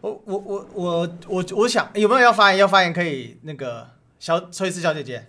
[0.00, 2.58] 我我我我我我想有没有要发言？
[2.58, 5.26] 要发言可以那个小崔氏小姐姐。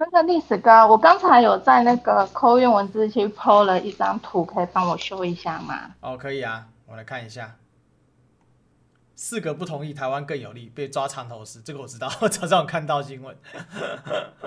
[0.00, 5.90] 那个历史哥，我刚才有在那个 Call 文字区 PO 了一张图，可以帮我修一下吗？
[6.00, 7.54] 哦，可以啊，我来看一下。
[9.14, 13.36] 四个不同意，台湾更有利，被抓藏头诗，这个我知道， 早上有看到新闻。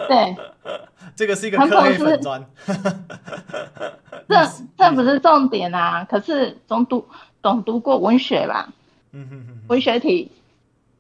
[0.08, 0.36] 对，
[1.16, 2.44] 这个是一个科黑粉专。
[4.28, 4.36] 这
[4.76, 7.08] 这不是重点啊，可是总读
[7.44, 8.70] 总读过文学吧？
[9.12, 9.68] 嗯哼哼。
[9.68, 10.32] 文学题，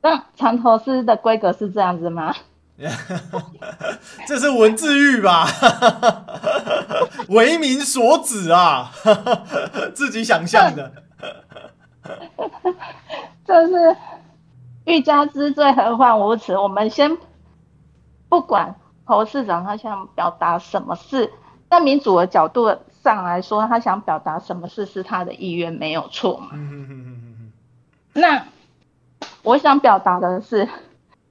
[0.03, 2.35] 那藏头诗的规格是这样子吗？
[4.27, 5.47] 这是文字狱吧？
[7.29, 8.91] 为民所指啊！
[9.93, 10.91] 自己想象的。
[13.45, 13.95] 这是
[14.85, 16.57] 欲加之罪，何患无辞？
[16.57, 17.17] 我们先
[18.27, 21.31] 不管侯市长他想表达什么事？
[21.69, 26.49] 在民主的角度上来说，他想表达什么事是他的意愿，没有错嘛。
[28.13, 28.45] 那
[29.43, 30.67] 我想表达的是，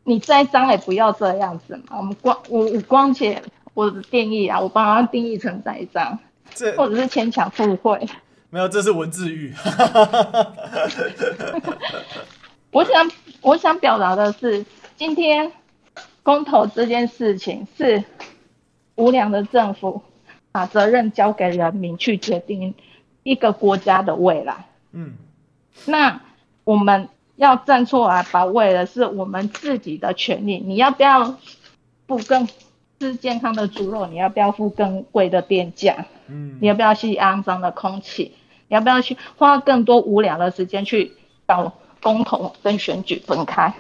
[0.05, 1.99] 你栽赃也不要这样子嘛。
[1.99, 3.41] 我们光我我光且
[3.75, 6.19] 我的定义啊，我把它定义成栽赃，
[6.55, 8.07] 这或者是牵强附会。
[8.51, 9.55] 没有，这是文字狱。
[12.71, 13.11] 我想
[13.41, 14.65] 我想表达的是，
[14.97, 15.53] 今天
[16.23, 18.03] 公投这件事情是
[18.97, 20.03] 无良的政府
[20.51, 22.75] 把责任交给人民去决定
[23.23, 24.67] 一个国家的未来。
[24.93, 25.15] 嗯，
[25.87, 26.21] 那。
[26.65, 30.59] 我们要站出来保卫的是我们自己的权利。
[30.59, 31.37] 你要不要
[32.07, 32.47] 付更
[32.99, 34.07] 吃健康的猪肉？
[34.07, 36.07] 你要不要付更贵的电价？
[36.29, 38.35] 嗯，你要不要吸肮脏的空气？
[38.69, 41.13] 你要不要去花更多无聊的时间去
[41.47, 43.75] 搞公投跟选举分开？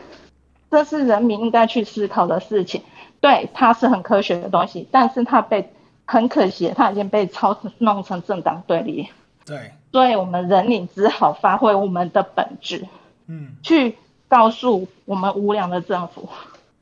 [0.70, 2.82] 这是人民应该去思考的事情。
[3.20, 5.72] 对，它是很科学的东西，但是它被
[6.06, 9.08] 很可惜，它已经被操弄成政党对立。
[9.46, 9.72] 对。
[9.92, 12.88] 所以我们人民只好发挥我们的本质，
[13.26, 13.96] 嗯，去
[14.28, 16.28] 告诉我们无良的政府，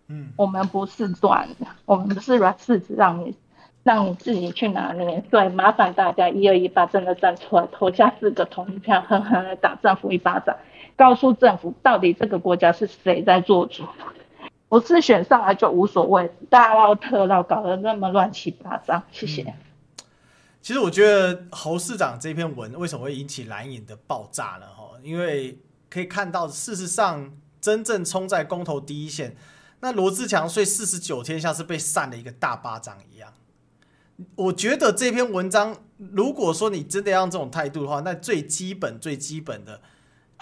[0.08, 3.34] 嗯，我们不是断的，我们不是软柿子，让你
[3.82, 5.22] 让你自己去拿捏。
[5.30, 10.56] 对，麻烦大家一二一八真的站出来，投下四个同意票，狠狠的打政府一巴掌，
[10.96, 13.84] 告诉政府到底这个国家是谁在做主。
[14.68, 19.02] 不是选上来就无所谓，大闹特闹搞得那么乱七八糟。
[19.10, 19.42] 谢谢。
[19.42, 19.54] 嗯
[20.62, 24.66] 其实我觉得侯市长这篇文为什么会引起蓝营的爆炸呢？
[24.76, 25.56] 哈，因为
[25.90, 29.36] 可以看到，事实上真正冲在公投第一线，
[29.80, 33.34] 那罗志强睡四十九天像是被扇了一个大巴掌一样。
[34.36, 39.82] 我觉得这篇文章，如果说你真的要用这种态度的话，那最基本、最基本的，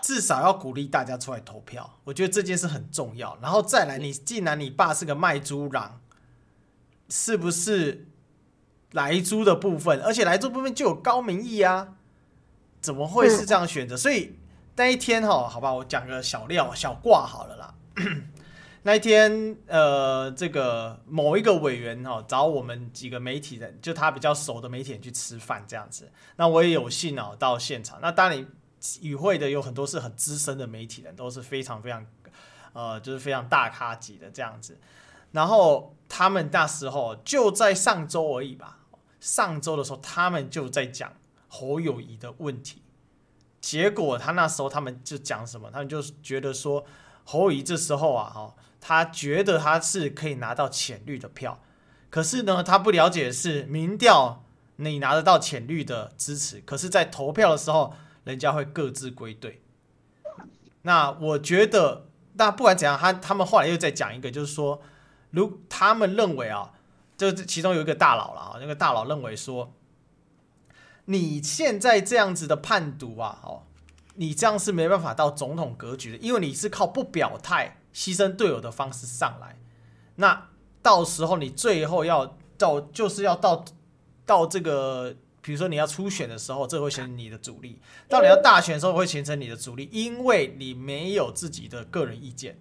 [0.03, 1.99] 至少要鼓励大家出来投票。
[2.05, 3.37] 我觉得这件事很重要。
[3.41, 6.01] 然后再来，你既然你爸是个卖猪郎，
[7.09, 8.05] 是不是？
[8.93, 11.97] 来猪的部分，而且来猪部分就有高明义啊，
[12.81, 13.95] 怎么会是这样选择？
[13.95, 14.38] 所以
[14.79, 17.75] 那一天哈，好吧，我讲个小料小挂好了啦。
[18.85, 26.13] 那一天，呃，这个某一个委员哈找我们几个媒体人，就他比较熟的媒体人去吃饭这样子。
[26.37, 27.99] 那我也有幸哦到现场。
[28.01, 28.47] 那当然，
[29.03, 32.07] 与会的有很多是很资深的媒体人，都是非常非常
[32.73, 34.79] 呃，就是非常大咖级的这样子。
[35.33, 38.79] 然后他们那时候就在上周而已吧。
[39.19, 41.13] 上周的时候，他们就在讲
[41.49, 42.81] 侯友谊的问题，
[43.61, 45.71] 结果他那时候他们就讲什么？
[45.71, 46.85] 他们就觉得说
[47.25, 51.61] 侯友宜这时候啊，哈，他觉得他是可以拿到浅绿的票，
[52.11, 54.45] 可是呢，他不了解的是民调
[54.77, 57.95] 你拿得到浅绿的支持，可是在投票的时候，
[58.25, 59.63] 人家会各自归队。
[60.83, 64.81] 那我觉得，那不管怎样，他他们后来又再讲一个，就是说，
[65.31, 66.73] 如他们认为啊。
[67.19, 69.75] 就其中有一个大佬了啊，那个大佬认为说，
[71.11, 73.63] 你现在这样子的判读啊，哦，
[74.17, 79.59] 你这样是没办法到总统格局的，因为你是靠不表态、牺牲队友的方式上来，
[80.17, 80.49] 那
[80.83, 83.65] 到时候你最后要到，就是要到
[84.27, 92.59] 到这个，比如说你要初选的时候，这会形成你的主力；到你要大选的时候，会形成你的主力，因为你没有自己的个人意见。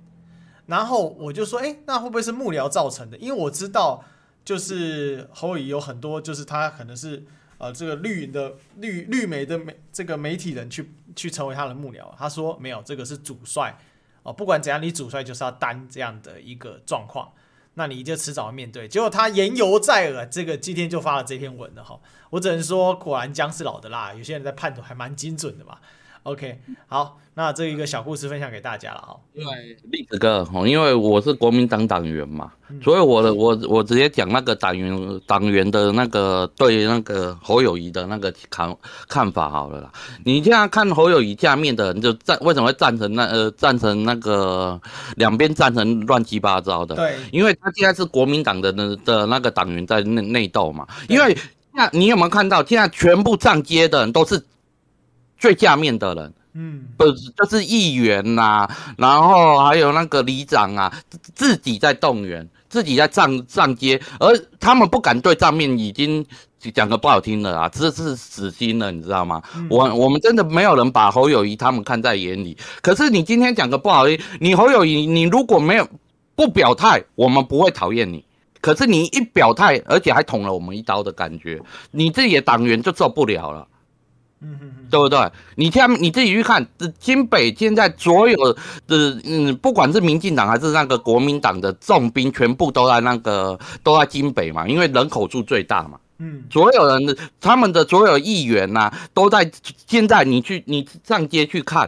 [0.68, 3.18] 然后我就说，哎，那会不会是幕僚造成的？
[3.18, 4.04] 因为我知道。
[4.46, 7.26] 就是侯乙有很多，就是他可能是
[7.58, 12.14] 呃这个绿营的绿绿媒的媒这个媒体人去去成为他的幕僚。
[12.18, 13.78] 他说没有，这个是主帅
[14.24, 17.32] 哦，不管怎样，你主帅就是要担这样的一个状况，
[17.76, 18.88] 那你就迟早要面对。
[18.88, 22.00] 结果他言犹在耳，这个今天就发了这篇文了哈。
[22.32, 25.80] 我只能说，果然姜是老的辣，有些人在判断还蛮精准的嘛。
[26.28, 29.18] OK，好，那这一个小故事分享给大家了哈。
[29.32, 38.76] 因为栗子哥，因为我是国民党党员嘛，嗯、所以我的我我直接讲那个党员党员的那个对那个侯友谊的那个看
[39.08, 39.90] 看法好了啦。
[40.26, 44.78] 你现在看侯友谊下面的人就赞为什么会赞成那呃赞成那个
[45.16, 46.94] 两边赞成乱七八糟的？
[46.94, 50.86] 对，因为他现在是国民党的的的那个党员在内内斗嘛。
[51.08, 51.38] 因为
[51.72, 54.44] 那你有没有看到现在全部上街的人都是？
[55.38, 60.92] 最下面的人，嗯，不是就是议员呐、啊，然后还有那个里长啊，
[61.36, 66.26] 自己在动员，自己在上上街，而他们不敢对上面已经
[66.74, 69.42] 讲个不好听的啊，这是死心了，你知道吗？
[69.56, 72.58] 嗯、我我们真的没有人把侯友谊他们看在眼里。
[72.82, 75.88] 可是你今天讲个不好听，你侯友谊，你如果没有
[76.36, 78.26] 不表态，我们不会讨厌你。
[78.60, 81.62] 可是你一表态，而且还捅了我们一刀的感觉，
[81.92, 83.68] 你自己的党员就受不了了。
[84.42, 85.32] 嗯嗯嗯，对不对？
[85.56, 86.66] 你像你自己去看，
[87.00, 88.54] 金北现在所有
[88.88, 96.00] 的嗯，不管是民进党还是那个国民党的重兵，全部都在那个都在金北嘛，因为人口数最大嘛。
[96.20, 99.50] 嗯，所有人的他们的所有议员呐、啊，都在
[99.86, 101.88] 现在你去你上街去看，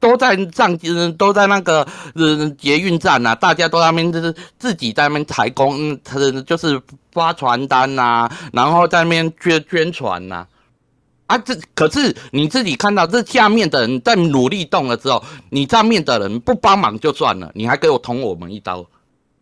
[0.00, 6.80] 都在上街都在那个呃捷运站呐、啊，大家都在那边就是自己在那边抬工，嗯就是
[7.12, 10.46] 发传单呐、啊，然后在那边捐捐传呐、
[11.26, 11.36] 啊。
[11.36, 18.80] 啊，这可是你自己看到这下面的人在努力动了之后，你上面的人不帮忙就算了，你还给我捅我们一刀。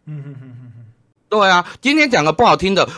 [0.06, 0.70] 嗯嗯嗯。
[1.26, 2.88] 对啊，今天讲个不好听的，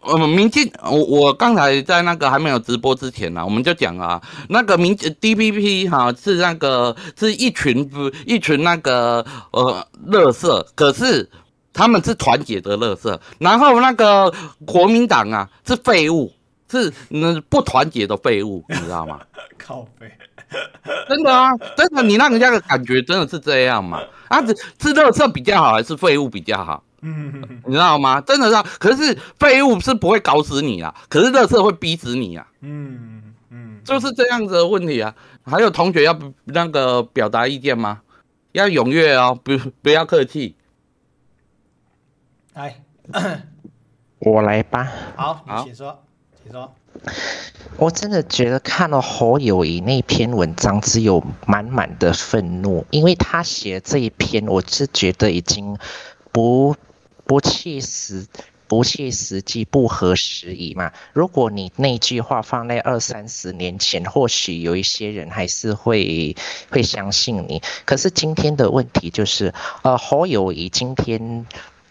[0.00, 11.28] 呃，民进，我我刚才在那个还没有直播之前呢、啊，我们就讲啊，那个民 DPP 哈是那个是一群不一群那个呃乐色，可是
[11.74, 14.32] 他们是团结的乐色，然后那个
[14.64, 16.32] 国民党啊是废物，
[16.68, 19.20] 是那不团结的废物， 你知道吗？
[19.58, 20.10] 靠背，
[21.08, 24.00] 真的啊，真的，你让人家的感觉真的是这样嘛？
[24.28, 24.48] 啊，是
[24.80, 26.82] 是垃圾比较好，还是废物比较好？
[27.02, 28.20] 嗯，你知道吗？
[28.20, 32.46] 真的是，可是废物是不会搞死你啊，可是垃圾会逼死你啊。
[32.60, 35.14] 嗯嗯，就是这样子的问题啊。
[35.44, 38.00] 还有同学要那个表达意见吗？
[38.52, 40.56] 要踊跃哦，不不要客气。
[42.54, 42.82] 来，
[44.18, 44.90] 我来吧。
[45.14, 46.02] 好，你请说，
[46.46, 46.72] 请说。
[47.76, 55.76] 我真的觉得看了侯友宜那篇文章，只有满满的愤怒，因为他写这一篇，我是觉得已经
[56.30, 56.76] 不。
[57.28, 58.24] 不切实、
[58.68, 60.92] 不切实际、不合时宜嘛？
[61.12, 66.36] 如果你那句话放在二三十年前，或许有一些人还是会
[66.70, 67.60] 会相信你。
[67.84, 71.44] 可是今天的问题就是，呃，侯友宜今天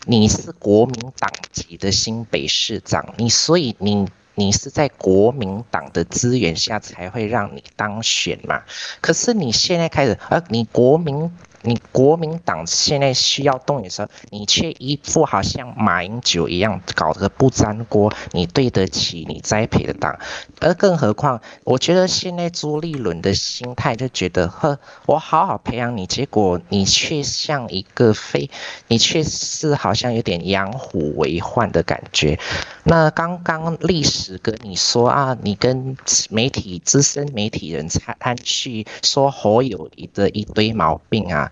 [0.05, 8.61] 你是国民党籍的新北市长，你所以你你是在国民党的资源下才会让你当选嘛？
[9.01, 11.31] 可是你现在开始，呃，你国民。
[11.65, 20.17] 你国民党现在需要动员的时候，你却一副好像马英九一样搞得不沾锅，你对得起你栽培的党？
[20.61, 28.49] 而更何况，我觉得现在朱立伦的心态就觉得，呵，我好好培养你，结果你却像一个非，
[28.87, 32.39] 你却是好像有点养虎为患的感觉。
[32.83, 35.97] 那刚刚历史跟你说啊，你跟
[36.29, 41.51] 媒体资深媒体人参去说侯友宜的一堆毛病啊。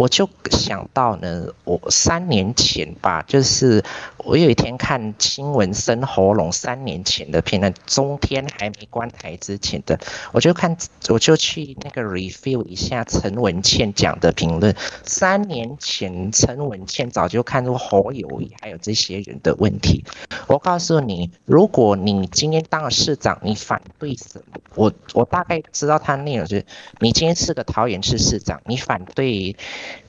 [0.00, 3.84] 我就想到呢，我三年前吧，就是
[4.16, 10.00] 我有一天看新闻生喉咙，三年前的片段，中天还没关台之前的，
[10.32, 10.74] 我就看，
[11.10, 14.74] 我就去那个 review 一下陈文茜讲的评论。
[15.04, 20.02] 三年前陈文茜早就看出侯友宜还有这些人的问题。
[20.46, 24.58] 我告诉你，如果你今天当了市长，你反对什么？
[24.76, 26.64] 我我大概知道他内容是，
[27.00, 29.54] 你今天是个桃园市市长，你反对。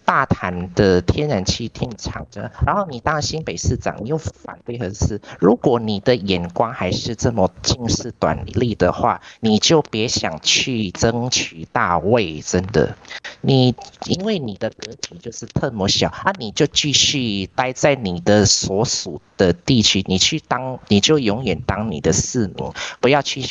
[0.03, 5.21] 大潭的天然气电厂的，然后你当新北市长，你又反对核四。
[5.39, 12.95] 如果你的眼光还是这么近视短利的话，你就别想去争取大位，真的。
[13.39, 13.73] 你
[14.05, 23.43] 因为你的格局就是特么小啊，你就继续待在你的所属的地区，你去当，你就永远当你的市民，不要去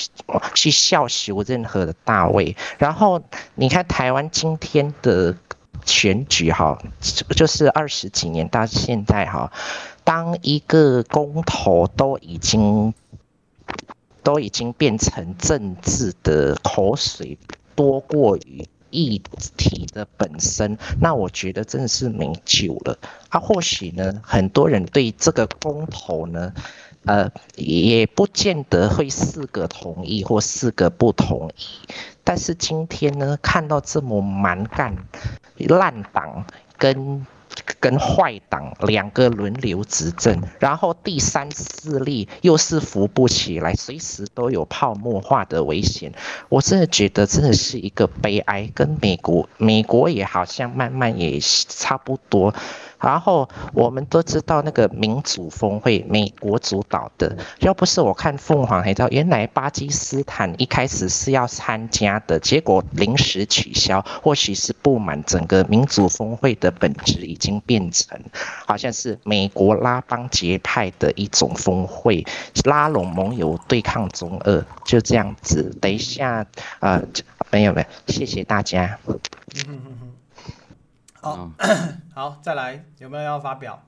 [0.55, 2.55] 去效求任何的大位。
[2.77, 3.23] 然后
[3.55, 5.35] 你看台湾今天的。
[5.85, 6.79] 选举哈，
[7.37, 9.53] 就是二十几年到现在哈，
[10.05, 12.93] 当一个公投都已经
[14.23, 17.39] 都已经变成政治的口水
[17.75, 19.23] 多过于议
[19.57, 22.99] 题的本身，那我觉得真的是没救了。
[23.29, 26.53] 啊，或许呢，很多人对这个公投呢。
[27.07, 31.65] 呃，也不见得会四个同意或四个不同意，
[32.23, 34.95] 但是今天呢，看到这么蛮干
[35.57, 36.45] 烂党
[36.77, 37.27] 跟
[37.81, 46.13] 跟坏党两个轮流执政，然后第三势力又是扶不起来，随时都有泡沫化的危险，
[46.49, 48.71] 我真的觉得真的是一个悲哀。
[48.75, 52.55] 跟美国，美国也好像慢慢也差不多。
[53.01, 57.37] 然后我们都知道那个民主峰会，美国主导的。
[57.61, 64.05] 要不是我看凤凰才知道，原来巴基斯坦一开始是要参加的，结果临时取消。
[64.23, 68.21] 或许是不满整个民主峰会的本质已经变成，
[68.67, 72.25] 好像是美国拉帮结派的一种峰会，
[72.65, 75.75] 拉拢盟友对抗中俄，就这样子。
[75.81, 76.47] 等一下，
[76.81, 77.03] 呃，
[77.51, 78.99] 没有没有，谢谢大家。
[81.21, 81.51] 好，
[82.15, 83.83] 好，再来，有没有要发表？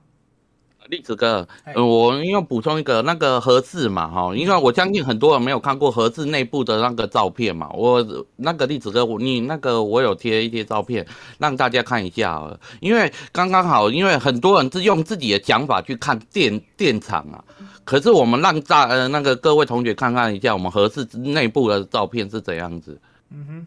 [0.87, 8.05] 栗子哥，呃，我因为补充一个那个盒子嘛，哈，因为我相信很多人没有看过盒子内部的那个照片嘛，我
[8.35, 11.07] 那个栗子哥，你那个我有贴一些照片
[11.37, 17.41] 让大家看一下，因为刚刚好，因为很多人是用自己的想法去看电电厂啊，
[17.85, 22.99] 可是我们让大呃那个各位同学看看一下我们盒子内部的照片是怎样子。
[23.29, 23.65] 嗯哼，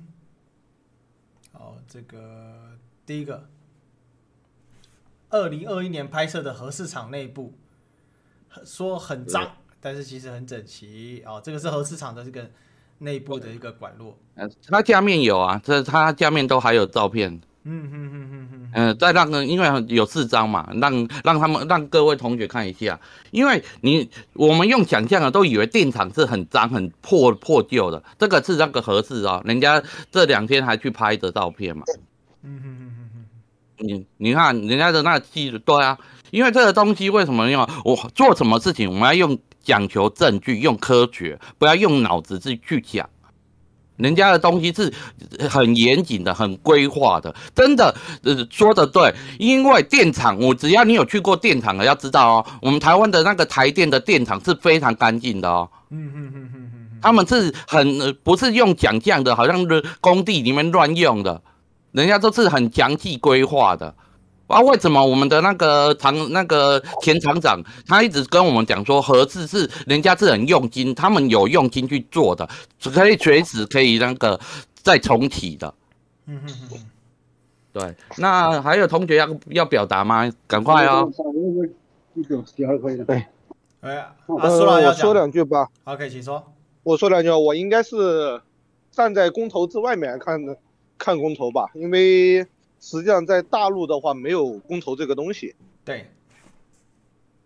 [1.59, 2.19] 好，这个
[3.07, 3.43] 第一个。
[5.29, 7.53] 二零二一年拍摄的核市场内部，
[8.65, 9.51] 说很脏，
[9.81, 11.41] 但是其实很整齐哦。
[11.43, 12.49] 这个是核市场的这个
[12.99, 14.17] 内部的一个管路。
[14.37, 17.41] 嗯，它下面有啊，这它下面都还有照片。
[17.65, 18.71] 嗯哼哼哼哼。
[18.75, 20.93] 嗯，再让个，因为有四张嘛，让
[21.25, 22.99] 让他们让各位同学看一下。
[23.33, 31.83] 因为你我们用想象的都以为电厂是很脏、很破破旧的，这个是那个合适啊，人家这两天还去拍的照片嘛。
[32.43, 32.96] 嗯哼。
[33.79, 35.99] 你你看人家的那个记录，对啊，
[36.31, 43.09] 因为这个东西为什么用我做什么事情，我们要用讲求证据，用科学，不要用脑子去去讲。
[43.97, 44.93] 人家的东西是
[45.49, 49.15] 很严谨的，很规划的，真的，呃，说的对。
[49.39, 55.67] 因为电厂，我只要你有去过电厂的，要知道哦，我们台湾的那个台电的电厂是非常干净的哦。
[55.89, 61.41] 嗯嗯嗯嗯嗯，他们是很不是用讲这样的，好像是工地里面乱用的。
[61.97, 63.95] 人家都是很详细规划的，
[64.49, 72.47] 啊，为什么我们的那个厂那个前厂长他一直跟我们讲说，核四是人家是很用心，他们有用心去做的，
[72.83, 74.39] 可以随时可以那个
[74.75, 75.73] 再重启的。
[76.27, 76.79] 嗯嗯嗯，
[77.73, 80.31] 对，那还有同学要要表达吗？
[80.47, 81.11] 赶快哦。
[83.07, 83.27] 对，
[83.81, 85.67] 哎呀，啊，我说两句吧。
[85.85, 86.45] OK，请说。
[86.83, 88.39] 我说两句，我应该是
[88.91, 90.59] 站在公投之外面看的。
[90.99, 92.41] 看公投吧，因为
[92.81, 95.55] 实际上在大陆的话没有公投这个东西。
[95.85, 96.07] 对，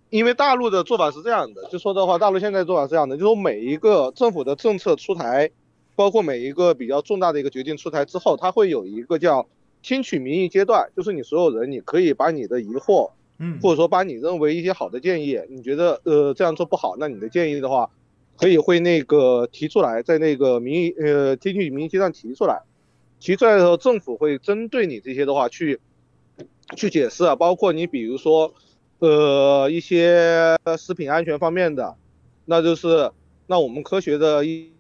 [0.09, 5.51] 因为大陆的做法是这样的，就说的话，大陆现在做法是这样的，就说每一个政府的政策出台，
[5.95, 9.47] 包括每一个比较重大的一个决定出台之后，它会有一个叫
[9.83, 17.91] 听取民意阶段，就是你所有人你可以把你的疑惑，嗯，或者说把你认为一些好的建议，你觉得呃这样做不好，那你的建议的话，
[18.37, 22.63] 可以会那个提出来，在那个民意呃听取民意阶段提出来。
[23.21, 25.79] 提出来的时候，政府会针对你这些的话去
[26.75, 28.55] 去解释啊，包括你比如说，
[28.99, 31.97] 呃，一些食品安全方面的，
[32.47, 33.13] 那就是
[33.47, 34.73] 那我们科学的一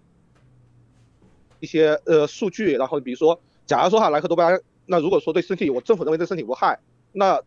[1.60, 6.80] 一些呃数据，然后比如说，假如说哈莱克多巴胺，那如果说对身体，我政府认为对身体无害，
[7.12, 7.42] 那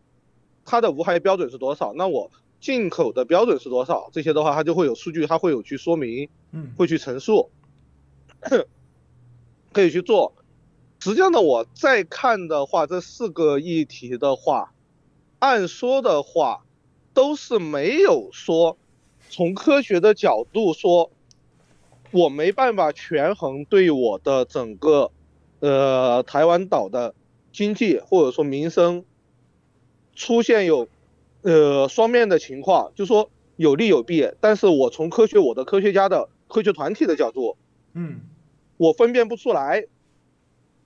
[0.64, 1.92] 它的无害标准是多少？
[1.94, 2.30] 那我
[2.60, 4.10] 进口的标准是多少？
[4.12, 7.50] 这些的话，它就会有数据，它会有去说明，嗯，会去陈述，
[9.72, 10.32] 可以去做。
[11.04, 14.72] 实际上呢，我再看的话，这四个议题的话，
[15.38, 16.64] 按说的话，
[17.12, 18.78] 都是没有说
[19.28, 21.10] 从科学的角度说，
[22.10, 25.10] 我没办法权衡对我的整个
[25.60, 27.14] 呃台湾岛的
[27.52, 29.04] 经济或者说民生
[30.14, 30.88] 出现有
[31.42, 34.30] 呃双面的情况，就说有利有弊。
[34.40, 37.58] 但是我从科学我的科学家的科学团体的角度，
[37.92, 38.22] 嗯，
[38.78, 39.84] 我分辨不出来。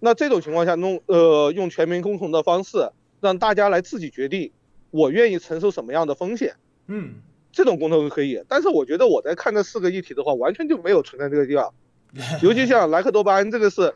[0.01, 2.91] 那这种情况下，弄呃用全民共同的方式，
[3.21, 4.53] 让大家来自己决定，
[4.93, 6.55] 我愿意承受什么样的风险，
[6.87, 7.15] 嗯，
[7.51, 8.41] 这种公投是可以。
[8.49, 11.75] 但是我觉得我在看这四个议题的话，完全就没有存在这个地方，
[12.43, 13.95] 尤其像莱克多巴胺这个是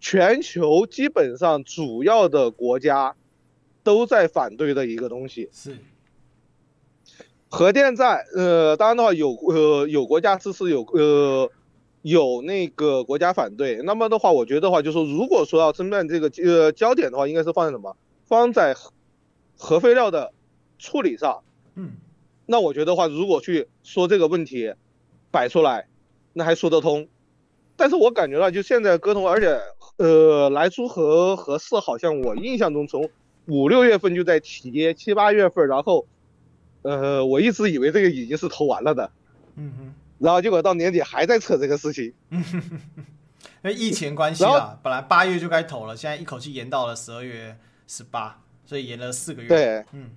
[0.00, 3.16] 全球基本上主要的国家
[3.82, 5.48] 都在反对的一个东西。
[5.50, 5.78] 是，
[7.48, 11.50] 核电站呃当然的话有呃有国家支持有呃。
[12.02, 17.96] 有那个国家反对，那么的话，我觉得的话，就是说，如果说要争辩这个呃焦点的话，应该是放在什么？
[18.26, 18.76] 放在
[19.56, 20.32] 核废料的
[20.78, 21.42] 处理上。
[21.74, 21.92] 嗯，
[22.46, 24.74] 那我觉得话，如果去说这个问题
[25.30, 25.88] 摆出来，
[26.32, 27.08] 那还说得通。
[27.76, 29.60] 但是我感觉到，就现在沟通，而且
[29.96, 33.10] 呃，莱猪和和四好像我印象中从
[33.46, 36.06] 五六月份就在提，七八月份，然后
[36.82, 39.10] 呃，我一直以为这个已经是投完了的。
[39.56, 39.94] 嗯哼。
[40.18, 42.42] 然后结果到年底还在扯这个事情， 因
[43.62, 47.56] 为疫情关系啊，本来八月就该投了，现在一口气延到了十二月
[47.86, 49.48] 十八，所以延了四个月。
[49.48, 50.10] 对，嗯。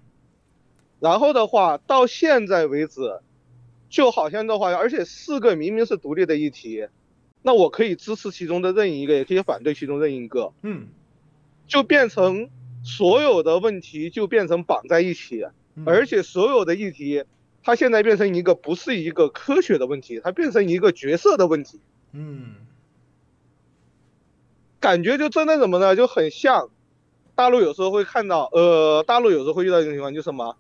[1.00, 3.20] 然后的话，到现在为止，
[3.90, 6.88] 就好像的话，而且四个明明是独立的议题，
[7.44, 10.88] 那我可以支持其中的任意一个，也可以反对其中任意一个，嗯，
[11.68, 12.50] 就变成
[12.84, 15.46] 所有的问题就变成绑在一起，
[15.86, 17.24] 而且所有的议题。
[17.64, 21.80] 它现在变成一个不是一个科学的问题，它变成一个角色的问题。
[22.12, 22.56] 嗯，
[24.80, 25.96] 感觉就真的什么呢？
[25.96, 26.70] 就很像
[27.36, 30.58] 大陆有时候会看到，呃，大陆有时候会遇到一种情况，就是什么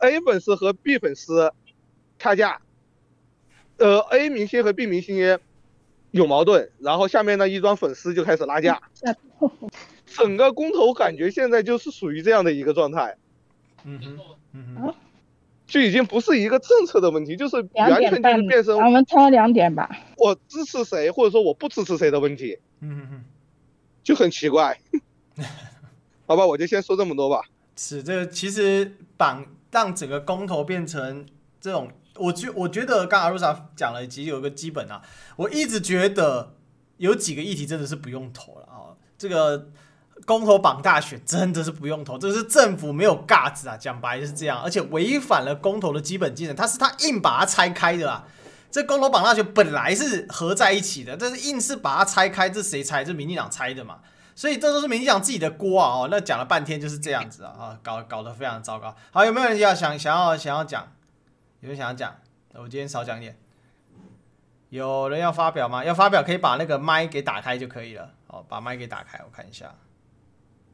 [0.00, 1.52] ？A 粉丝和 B 粉丝
[2.18, 2.60] 掐架，
[3.78, 5.38] 呃，A 明星和 B 明星
[6.10, 8.80] 有矛盾，然后下面呢一帮粉丝就开始拉架，
[10.06, 13.16] 整个公投感觉现在就是属于这样的一个状态。
[13.84, 14.18] 嗯哼，
[14.52, 14.94] 嗯哼，
[15.68, 19.88] 就已经不是一个政策的问题，就是完全就是变成我们挑两点吧。
[20.16, 22.58] 我支持谁或者说我不支持谁的问题。
[22.80, 23.24] 嗯哼，
[24.02, 24.80] 就很奇怪。
[26.26, 27.42] 好吧，我就先说这么多吧。
[27.76, 31.26] 是这个，其实绑让整个公投变成
[31.60, 35.02] 这种，我觉我觉得刚刚阿露莎讲了，其实有一个基本啊，
[35.36, 36.54] 我一直觉得
[36.96, 38.96] 有几个议题真的是不用投了啊。
[39.18, 39.68] 这个
[40.26, 48.26] 公投绑大选真的是不用投，这是政府没有架子啊，讲白就是这样，而且违反了公投的基本精神，他是他硬把它拆开的啊。
[48.70, 53.02] 这公投绑大选本来是合在一起的，但是硬是把它拆开，这谁拆？
[53.02, 54.00] 这民进党拆的嘛。
[54.34, 55.88] 所以这都是民进党自己的锅啊！
[55.98, 57.52] 哦，那讲了半天就是这样子啊！
[57.58, 58.94] 啊，搞搞得非常糟糕。
[59.10, 60.86] 好，有没有人要想想要想要讲？
[61.58, 62.14] 有人想要讲？
[62.54, 63.36] 我今天少讲一点。
[64.68, 65.84] 有人要发表吗？
[65.84, 68.10] 要发表可以把那个麦给打开就可以了。
[68.28, 69.74] 哦，把麦给打开，我看一下。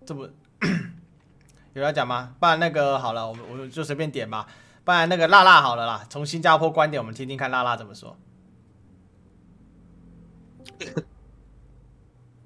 [0.05, 0.29] 这不
[1.75, 2.35] 有要讲吗？
[2.39, 4.47] 不然那个好了，我我就随便点吧。
[4.85, 8.17] 不然那个辣辣好了啦，从新加坡观点，我们听听看辣辣怎么说。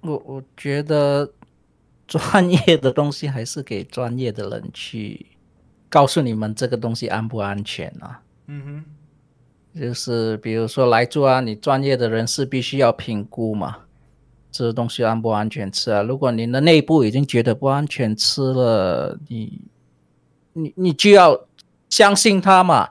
[0.00, 1.32] 我我觉得
[2.06, 5.26] 专业的东西还是给专业的人去
[5.88, 8.22] 告诉你们这个东西安不安全啊？
[8.46, 8.84] 嗯
[9.74, 13.78] 哼，就是比如说来做啊，你专业的人士必须要评估嘛，
[14.50, 16.02] 这个东西安不安全吃啊？
[16.02, 19.62] 如果您的内部已经觉得不安全吃了，你
[20.52, 21.46] 你你就要
[21.88, 22.90] 相信他嘛，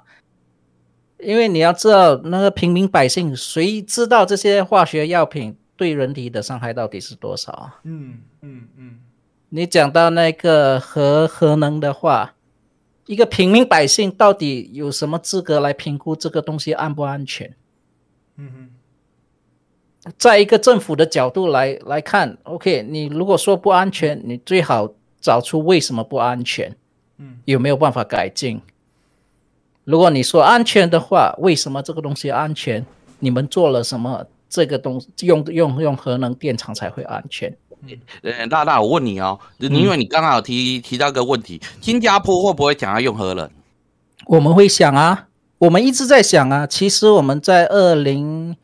[1.19, 5.57] 因为你要知道那个平民百姓谁知道这些化学药品？
[5.75, 7.79] 对人体的伤害到底是多少啊？
[7.83, 8.97] 嗯嗯嗯，
[9.49, 12.33] 你讲到那个核核能的话，
[13.05, 17.55] 一个平民百姓到底有什么资格来评估这个东西安不安全？
[18.37, 18.69] 嗯哼，
[20.17, 24.89] 在一个政府的角度来来看，OK，你如果说不安全，你最好
[25.19, 26.75] 找出为什么不安全，
[27.17, 28.61] 嗯，有没有办法改进？
[29.83, 32.85] 如果你说安全的话，为什么这个东西安全？
[33.19, 34.25] 你们做了什么？
[34.49, 37.53] 这个东西用用用核能电厂才会安全。
[38.21, 43.49] 呃，大大，我问你哦，因为你刚刚有提提到一个问题，新加坡会不会想要用核能？
[44.27, 45.27] 我们会想啊，
[45.57, 46.65] 我们一直在想啊。
[46.65, 48.55] 其实我们在二零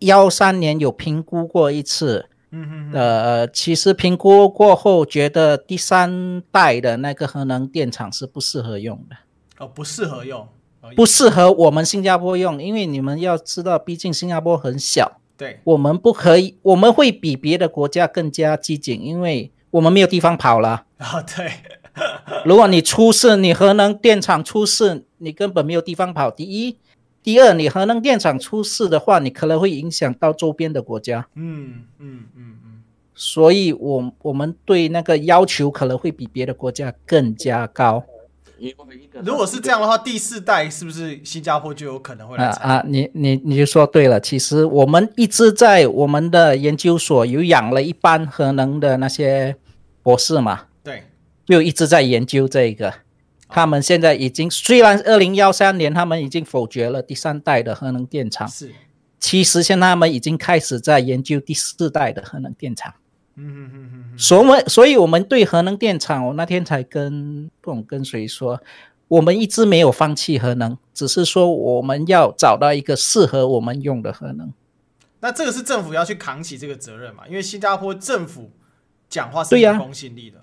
[0.00, 9.16] 幺三年有评估过一次，嗯嗯，呃，其实评估过后觉得第三代的那个核能电厂是不适合用的。
[9.58, 10.46] 哦，不适合用。
[10.94, 15.20] 不适合我们新加坡用，因为你们要知道，毕竟新加坡很小。
[15.36, 20.84] 对，我们不可以，我们会比别的国家更加激进，因为我们没有地方跑了。
[20.98, 21.50] 啊、哦，对。
[22.44, 26.30] 如果你出事，你核能电厂出事，你根本没有地方跑。
[26.30, 26.78] 第一，
[27.26, 31.26] 第二，你核能电厂出事的话，你可能会影响到周边的国家。
[31.34, 32.82] 嗯嗯嗯嗯。
[33.16, 38.04] 所以我我们对那个要求可能会比别的国家更加高。
[39.24, 42.74] 如果是这样的话，第四代是不是新加坡就有可能会来啊？
[42.76, 44.20] 啊，你你你就说对了。
[44.20, 49.56] 其实我们一直在我们的研究所有养了一班核能的那些
[50.04, 51.02] 博士嘛，对，
[51.44, 52.94] 就一直在研究这个。
[53.48, 58.72] 他们现在已经虽然二零幺三年他们已经否决了第三代的核能电厂，是，
[59.18, 62.94] 其实现在他们已经开始在研究第四代的核能电厂。
[63.38, 68.62] 嗯嗯嗯嗯，所以，所以我们对核能电厂，我那天才跟不懂跟谁说，
[69.08, 74.52] 我们一直没有放弃核能，只是说我们要找到一个适合我们用的核能。
[75.20, 77.28] 那这个是政府要去扛起这个责任嘛？
[77.28, 78.50] 因为新加坡政府
[79.10, 80.42] 讲话是有公信力的。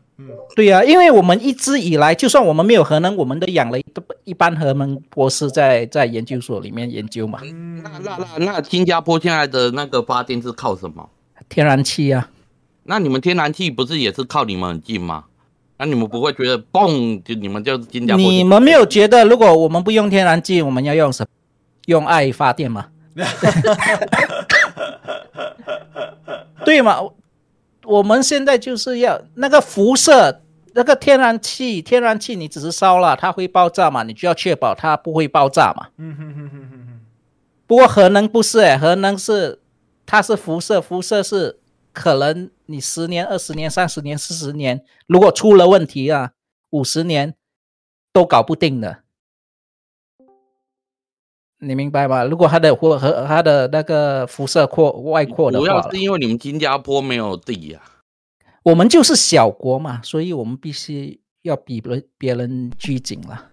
[0.55, 3.86] 对呀、因为我们一直以来，就算我们没有核能，我们都养了一
[4.26, 7.39] 一班核能博士在在研究所里面研究嘛。
[7.43, 11.09] 嗯，那那那那新加坡现在的那个发电是靠什么？
[11.49, 12.30] 天然气呀、啊。
[12.84, 15.26] 那你们天然气不是也是靠你们很近吗？
[15.78, 18.21] 那你们不会觉得嘣，就你们就是新加坡？
[18.21, 21.28] 你们没有觉得，如果我们不用天然气，我们要用什么？
[21.88, 22.86] 用爱发电吗？
[26.63, 26.99] 对吗？
[27.86, 30.41] 我们现在就是要那个辐射，
[30.73, 34.03] 那个天然气，天然气你只是烧了，它会爆炸嘛？
[34.03, 35.88] 你就要确保它不会爆炸嘛。
[35.97, 36.99] 嗯哼哼哼哼哼。
[37.67, 39.59] 不过核能不是哎，核能是
[40.05, 41.59] 它是辐射，辐射是。
[41.95, 46.31] 可能你十年、二十年、三十年、四十年，如果出了问题啊，
[46.71, 47.36] 五十年
[48.11, 49.03] 都搞不定的，
[51.64, 52.24] 你明白吗？
[52.24, 58.03] 如果它的或和它的那个辐射扩外扩的话，主要是因为你们新加坡没有地呀、啊，
[58.64, 63.49] 我们就是小国嘛，所以我们必须要比别别人拘谨了。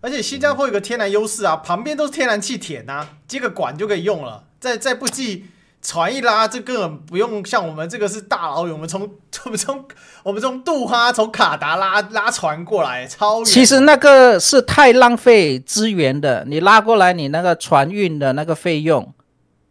[0.00, 4.44] 而且新加坡有个天然优势啊，旁边都是天然气田呐，接个管就可以用了。
[4.60, 5.46] 再再不济，
[5.84, 9.02] 船一拉，这根本不用像我们这个是大老远，我们从
[9.44, 9.84] 我们从
[10.22, 13.44] 我们从杜哈从卡达拉拉船过来，超远。
[13.44, 19.12] 其实那个是太浪费资源的，你拉过来，你那个船运的那个费用，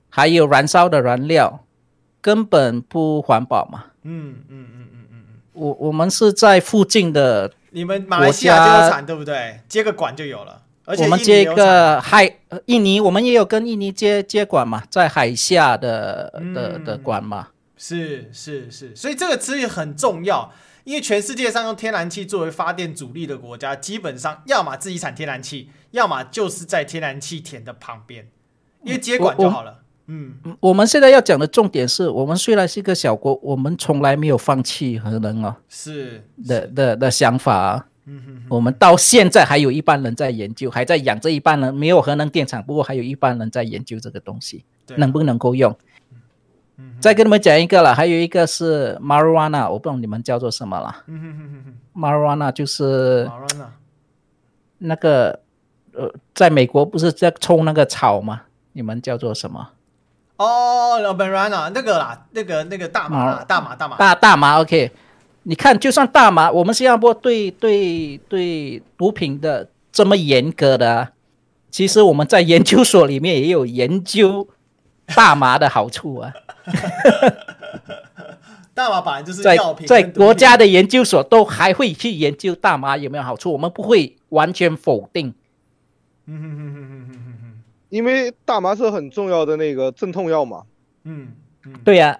[0.09, 1.61] 还有燃烧的燃料，
[2.21, 3.85] 根本不环保嘛。
[4.03, 7.51] 嗯嗯嗯嗯嗯，我我们是在附近的。
[7.71, 9.61] 你们马来西亚就有产对不对？
[9.67, 17.47] 接个管就有了，而且我们接一个海印尼，我们也有跟印尼接接管嘛，在海下的的的管嘛。
[17.77, 20.53] 是是是，所以这个词也很重要，
[20.85, 28.27] 因为全世界上用天然气作为发电主力的国家，基本上要么自己产天然气，要么就是在天然气田的旁边，
[28.83, 29.79] 因为接管就好了。
[30.07, 37.85] 嗯，我们现在要讲的重点是我们虽然是一个小国，我们从来没有放弃核能哦，是的的的想法啊。
[38.05, 44.65] 嗯哼，我们到现在还有一半人在研究，还在养这一半人，没有核能电厂，不过还有一半人在研究这个东西，
[44.97, 45.75] 能不能够用？
[46.77, 51.03] 嗯，再跟你们讲一个了，还有一个是 marijuana，我不知道你们叫做什么了。
[51.07, 53.29] 嗯哼哼哼哼，marijuana 就是
[54.79, 55.39] 那个
[55.93, 58.41] 呃，在美国不是在抽那个草吗？
[58.73, 59.69] 你们叫做什么？
[60.37, 64.59] 哦、oh,，marijuana 那个啦，那个那个大麻，大麻大麻大大麻。
[64.59, 64.91] OK，
[65.43, 71.11] 你看，就算大麻，我们新加坡对对对毒品的这么严格的、啊，
[71.69, 74.47] 其实我们在研究所里面也有研究
[75.15, 76.33] 大麻的好处啊。
[78.73, 85.33] 大麻本来就是药品，在在国家的研究所都还会去研究大麻有没有好处，我们不会完全否定。
[86.25, 87.63] 嗯哼哼哼哼哼。
[87.89, 90.63] 因为大麻是很重要的那个镇痛药嘛，
[91.03, 91.27] 嗯，
[91.65, 92.17] 嗯对呀、啊，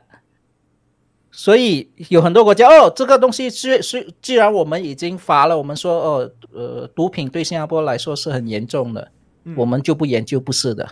[1.35, 9.11] 所以有很多国家哦，这个东西是是，既然我们已经罚了，我们说哦，呃，毒品对新加坡来说是很严重的，
[9.43, 10.87] 嗯、我们就不研究，不是的，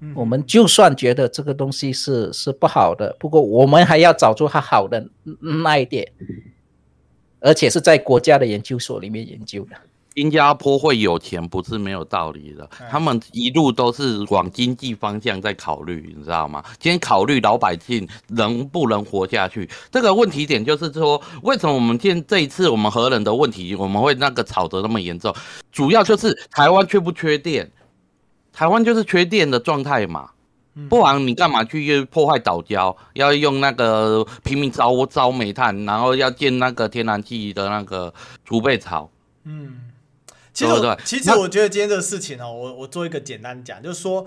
[0.00, 5.06] 嗯、我们就算觉得这个东西是是不好的，不过我们还要找出它好的
[5.62, 6.10] 那一点，
[7.40, 9.76] 而且是在国家的研究所里面研究的。
[10.14, 16.62] 新加坡会有钱不是没有道理的，他们一路都是往经济方向在考虑，你知道吗？
[16.78, 25.34] 今天考虑老百姓能不能活下去，这个问题点就是说，为什么我们现这一次我们核能的问题我们会那个吵得那么严重？
[25.72, 27.70] 主要就是台湾缺不缺电？
[28.52, 30.30] 台湾就是缺电的状态嘛，
[30.88, 32.96] 不然你干嘛去破坏岛礁？
[33.14, 39.10] 要用那个拼命烧烧煤炭，然后要建那个天然气的那个储备槽？
[39.42, 39.83] 嗯。
[40.54, 44.26] 其实我，其实我觉得今天这个事情哦，我我做一个简单讲，就是说，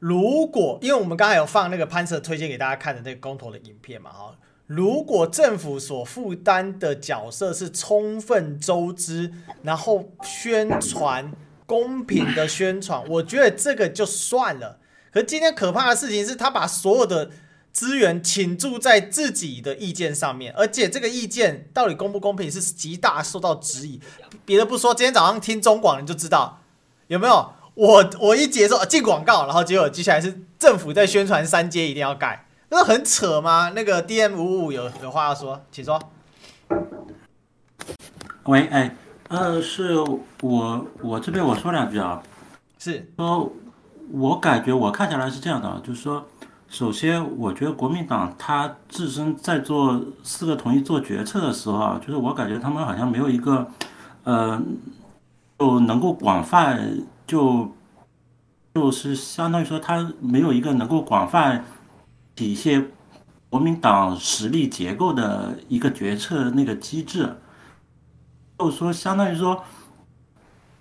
[0.00, 4.34] 如果因为我们刚才有放那个潘 Sir 推荐给大家看的那个公投的影片嘛，哈，
[4.66, 11.32] 如果政府所负担的角色是充分周知，然后宣传
[11.66, 14.80] 公平的宣传，我觉得这个就算了。
[15.12, 17.30] 可是今天可怕的事情是他把所有的。
[17.72, 24.00] 资源倾注在自己的意见上面，而且这个意见到底公不公平是极大受到质疑。
[24.44, 26.60] 别的不说，今天早上听中广你就知道
[27.06, 27.52] 有没有？
[27.74, 33.70] 我我一结束进广告，然后结果接下来是政府在宣传三阶一定要盖，那很扯吗？
[33.74, 35.98] 那个 DM 五五有有话要说，请说。
[38.44, 38.96] 喂，哎，
[39.28, 39.94] 呃，是
[40.42, 42.20] 我我这边我说两句啊，
[42.78, 43.52] 是说，
[44.10, 46.26] 我感觉我看下来是这样的，就是说。
[46.70, 53.66] 首先，我觉得国民党他自身在做四个同意做决策的时候啊，就是我感觉他们好像没有一个，
[54.22, 54.62] 呃，
[55.58, 57.72] 就能够广泛就，
[58.72, 61.64] 就是相当于说他没有一个能够广泛
[62.36, 62.88] 体现
[63.48, 67.34] 国民党实力结构的一个决策那个机制，
[68.60, 69.64] 就是说相当于说。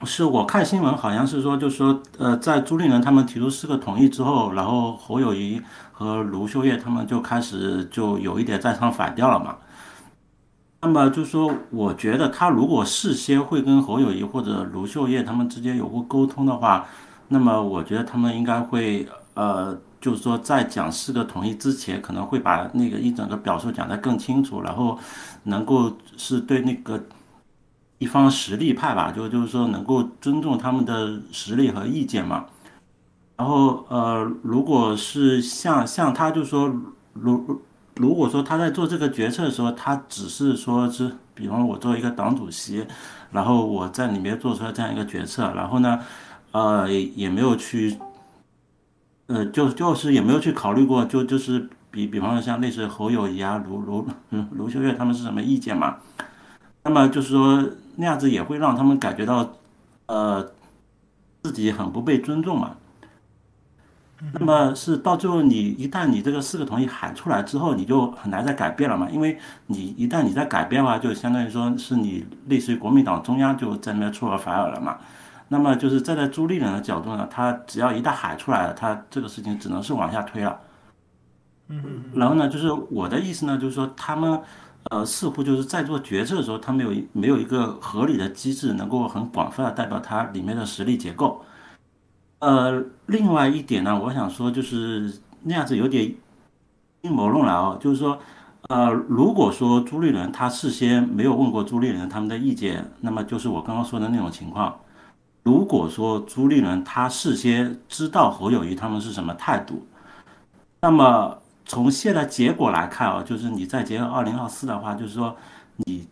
[0.06, 9.58] 是我看新闻，好像是说，就是说，呃，在朱立伦他们提出四个同意之后，然后侯友谊和卢秀燕他们就开始就有一点在唱反调了嘛。
[10.82, 16.86] 那么就是说，我觉得他如果事先会跟侯友谊或者卢秀燕他们之间有过沟通的话，
[17.28, 24.98] 那么我觉得他们应该会，呃，就是说在讲四个同意之前，可能会把那个一整个表述讲得更清楚，然后
[25.44, 26.98] 能够是对那个。
[28.00, 32.46] 一方实力派吧，就就是说能够尊重他们的实力和意见嘛。
[33.36, 36.74] 然后呃，如果是像像他，就说
[37.14, 37.62] 如
[37.96, 42.86] 如果说他在做这个决策的时候，他只是说是，比方我作为一个党主席，
[43.32, 46.00] 然后我在里面做出来这样一个决策，然后呢，
[46.52, 47.98] 呃，也没有去，
[49.28, 54.08] 呃，就就是也没有去考虑过，就就是比比方说像类似侯友谊啊、卢卢
[54.52, 55.98] 卢秀月他们是什么意见嘛。
[56.84, 57.66] 那么就是说。
[58.00, 59.46] 那样子也会让他们感觉到，
[60.06, 60.52] 呃，
[61.44, 62.78] 自己很不被尊重嘛。
[64.34, 69.10] 那么是到最后，你一旦你这个四个同意喊出来之后，你就很难再改变了嘛。
[69.10, 69.38] 因为
[69.68, 74.98] 你一旦你在改变的话，就相当于说是你类似于国民党中央就在那边出尔反尔了嘛。
[75.50, 80.58] 那么就是站在朱立伦的角度呢，他只要一旦喊出来了，他这个事情只能是往下推了。
[81.68, 84.42] 嗯，然后呢，就是我的意思呢，就是说他们
[84.90, 91.42] 呃似乎就是在做决策的时候，他没有没有一个合理的机制，能够很广泛的代表它里面的实力结构。
[92.40, 95.14] 呃，另外一点呢，我想说就是
[95.44, 96.14] 那样子有点
[97.02, 98.18] 阴谋论了哦，就是说，
[98.70, 104.78] 呃，如果说朱立伦他事先没有问过朱立伦他们的意见，那么就是我刚刚说的那种情况。
[105.44, 109.86] 如果说朱立伦他事先知道侯友谊他们是什么态度，
[110.82, 111.39] 那么
[111.70, 115.34] 从现在结果来看啊，就是你再结合二零二四的话，就是说
[115.78, 116.06] 你。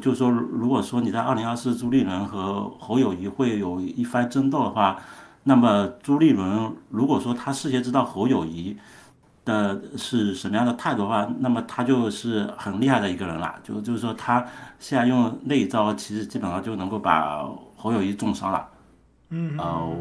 [0.00, 4.96] 就是说，如果说你在二零二四朱立伦和侯友谊会有一番争斗的话，
[5.42, 8.76] 那么朱立伦如果说他事先知道侯友谊
[9.44, 13.56] 的是什么样的态度的话，那么他就是很厉害的一个人了。
[13.64, 14.46] 就就是说他
[14.78, 17.44] 现在用那一招，其实基本上就能够把
[17.76, 18.68] 侯友谊重伤了。
[19.30, 19.92] 嗯，呃，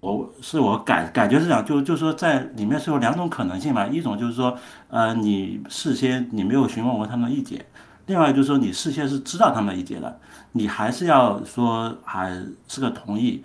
[0.00, 4.56] 我是我感感觉是这样，就就是说在里面是有两种可能性嘛，一种就是说，
[4.88, 7.64] 呃，你事先你没有询问过他们的意见。
[8.06, 10.20] 另外就是说，你事先是知道他们的意见的，
[10.52, 12.30] 你还是要说还
[12.66, 13.44] 是个同意，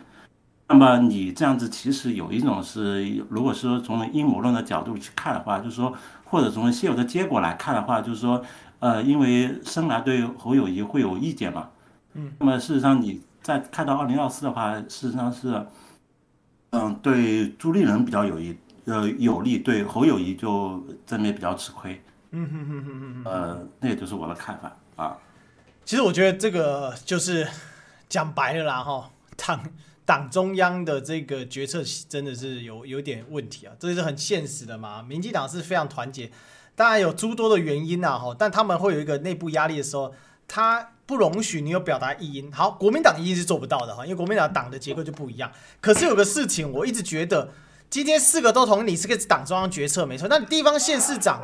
[0.67, 8.41] 那么你这样子其实有一种是，如果是说从阴谋论的角度去看的话，就是说，或者从现有的结果来看的话，就是说，
[8.79, 11.67] 呃，因为生来对侯友谊会有意见嘛，
[12.13, 15.61] 嗯，那么事实上你在看到二零二四的话，事实上是，
[16.75, 22.01] 嗯，对朱立伦比较有益，呃，有利，对侯友谊就这边比较吃亏。
[22.31, 25.15] 嗯哼哼哼哼，呃，那也就是我的看法啊。
[25.85, 27.47] 其实我觉得这个就是
[28.09, 29.63] 讲白了啦，哈，党
[30.03, 35.03] 党中央的这个决策真的是有有点问题啊，这是很现实的嘛。
[35.03, 36.31] 民进党是非常团结，
[36.75, 40.11] 当然有诸多的原因呐，哈，但他们会有一个内部压力的时候，
[40.47, 42.51] 他不容许你有表达异音。
[42.51, 45.51] 好，国民党一定是做不到的哈，因为国民党党的结构就不一样。
[45.79, 47.49] 可是有个事情，我一直觉得。
[47.89, 51.39] 今天四个都同意你是个党中央决策没错，那你地方县市长，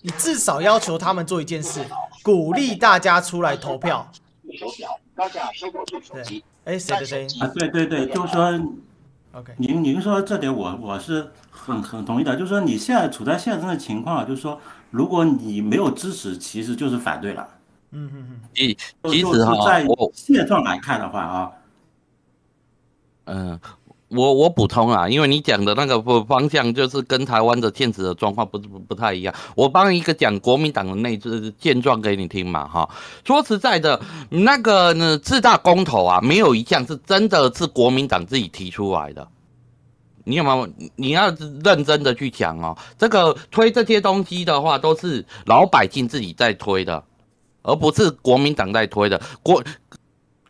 [0.00, 1.84] 你至少要求他们做一件事，
[2.22, 4.10] 鼓励大家出来投票。
[6.14, 7.42] 对，哎，谁的声音？
[7.42, 8.58] 啊，对对对，就是说
[9.32, 14.58] ，OK，您您说这点我我是很很同意的，就是说你现在处在现在这个情况，就是说
[14.90, 17.46] 如果你没有支持，其实就是反对了。
[17.92, 21.50] 嗯嗯嗯，其其实哈，在现状来看的话啊，
[23.24, 23.60] 嗯。
[24.12, 29.32] 我我补充啊，因为你讲的那个方向就是跟台湾的现实的状况不不不太一样。
[29.54, 32.90] 我帮一个讲国民党的内置现状给你听嘛，哈。
[33.24, 39.28] 说实在的，那个呢，四大公投啊，没有一项是真的是国民党自己提出来的。
[40.24, 40.68] 你有没有？
[40.96, 41.30] 你要
[41.62, 42.76] 认真的去讲哦。
[42.98, 47.00] 这个推这些东西的话，都是老百姓自己在推的，
[47.62, 49.20] 而不是国民党在推的。
[49.42, 49.62] 国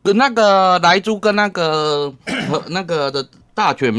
[0.03, 2.13] 那个莱猪跟那个
[2.69, 3.27] 那个的。
[3.53, 3.93] 大选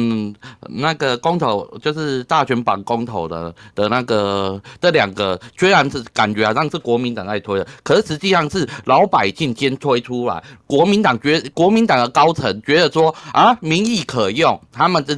[0.70, 15.16] 那个公投就是大选绑公投的的那个这两个，虽然是感觉好像是国民党在推的，可是实际上是老百姓先推出来，国民党觉国民党的高层觉得说啊民意可用，他们这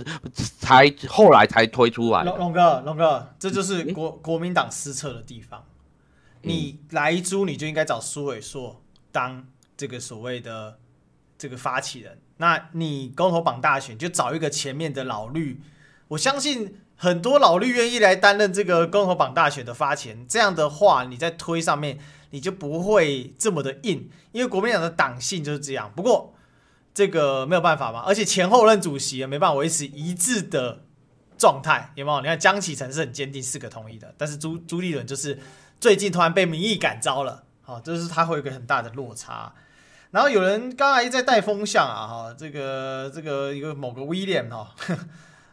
[0.59, 2.23] 才后来才推出来。
[2.23, 5.61] 龙龙哥，龙哥，这就是国国民党失策的地方。
[6.43, 8.81] 你来租你就应该找苏伟硕
[9.11, 10.79] 当这个所谓的
[11.37, 12.19] 这个发起人。
[12.37, 15.61] 那你公投绑大选就找一个前面的老绿，
[16.09, 20.25] 我相信很多老绿愿意来担任这个公投绑大选的发钱。
[20.27, 21.99] 这样的话，你在推上面
[22.31, 25.91] 你就不会这么的硬，因为国民党的党性就是这样。
[25.95, 26.33] 不过
[26.93, 30.83] 这个没有办法嘛，而且前后任主席也没办法维持一致的
[31.37, 32.21] 状态，有没有？
[32.21, 35.39] 你看江启臣是很坚定四个同意的，但是朱朱立伦就是
[35.83, 39.51] 最近突然被民意感召了，好，这是它会有一个很大的落差。
[40.11, 44.73] 然后有人刚才在带风向啊，哈，这个这个一个某个威廉哈，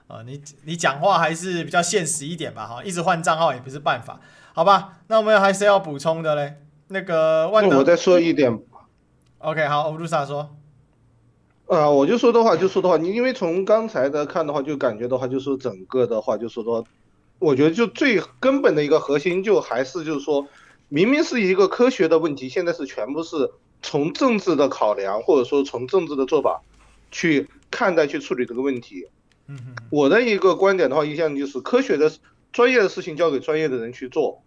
[0.07, 4.21] 啊， 你你讲话还是比较现实一点吧，哈，一直换账号也不是办法，
[4.53, 4.99] 好吧？
[5.09, 8.57] 那我们还是要补充的嘞，那个万德，我再说一点
[9.39, 10.55] ，OK，好，欧鲁萨说，
[11.67, 16.87] 呃，我就说的话就说的话，你因为从刚才的看的话，就感觉的话，就说整个的话，就说说，
[17.41, 20.47] 我觉得就最根本的一个核心，就还是就是说，
[20.89, 23.51] 明明是一个科学的问题，现在是全部是。
[23.83, 26.61] 从政治的考量，或者说从政治的做法
[27.11, 29.07] 去看待、去处理这个问题。
[29.47, 29.57] 嗯，
[29.91, 32.13] 我的一个观点的话，一向就是科学的、
[32.53, 34.43] 专业的事情交给专业的人去做。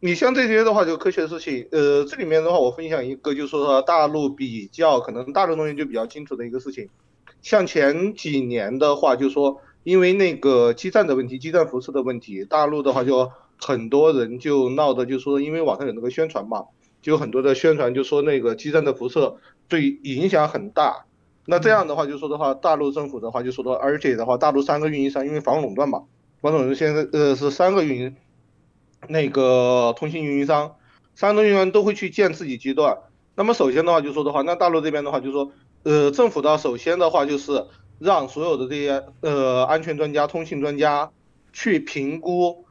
[0.00, 6.90] 你像这些的话，就科学的事情，呃，这里面的话，我分享一个，就是说大陆比较可能大陆同学就比较清楚的一个事情。
[7.40, 16.64] 像前几年的话，就说因为那个基站的问题，基站辐射的问题，大陆的话就很多人就闹的，就说因为网上有那个宣传嘛，
[17.02, 19.36] 就有很多的宣传就说那个基站的辐射
[19.68, 21.06] 对影响很大。
[21.44, 26.02] 那这样的话就说的话，大陆政府的话就说的，而且的话，大陆三个运营商因为防垄断嘛，
[26.40, 28.16] 防垄断现在呃是三个运营
[29.06, 30.74] 那个通信运营商，
[31.14, 32.98] 三个运营商都会去建自己基段。
[33.36, 35.52] 那么首先的话就说的话，那大陆这边的话就说，
[35.84, 37.66] 呃，政府的首先的话就是
[37.98, 41.10] 让所有的这些呃安全专家、通信专家
[41.52, 42.64] 去评估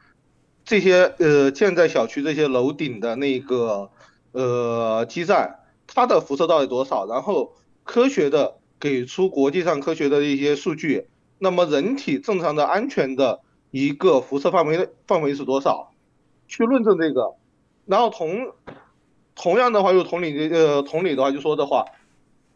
[0.64, 3.90] 这些呃建在小区这些楼顶的那个
[4.32, 7.54] 呃基站，它的辐射到底多少，然后
[7.84, 11.08] 科学的给出国际上科学的一些数据，
[11.38, 15.92] 那么人体正常的安全的一个辐射范围范围是多少，
[16.48, 17.34] 去论证这个，
[17.86, 18.52] 然后同。
[19.38, 21.84] 同样的话，又同理，呃，同理的话，就说的话，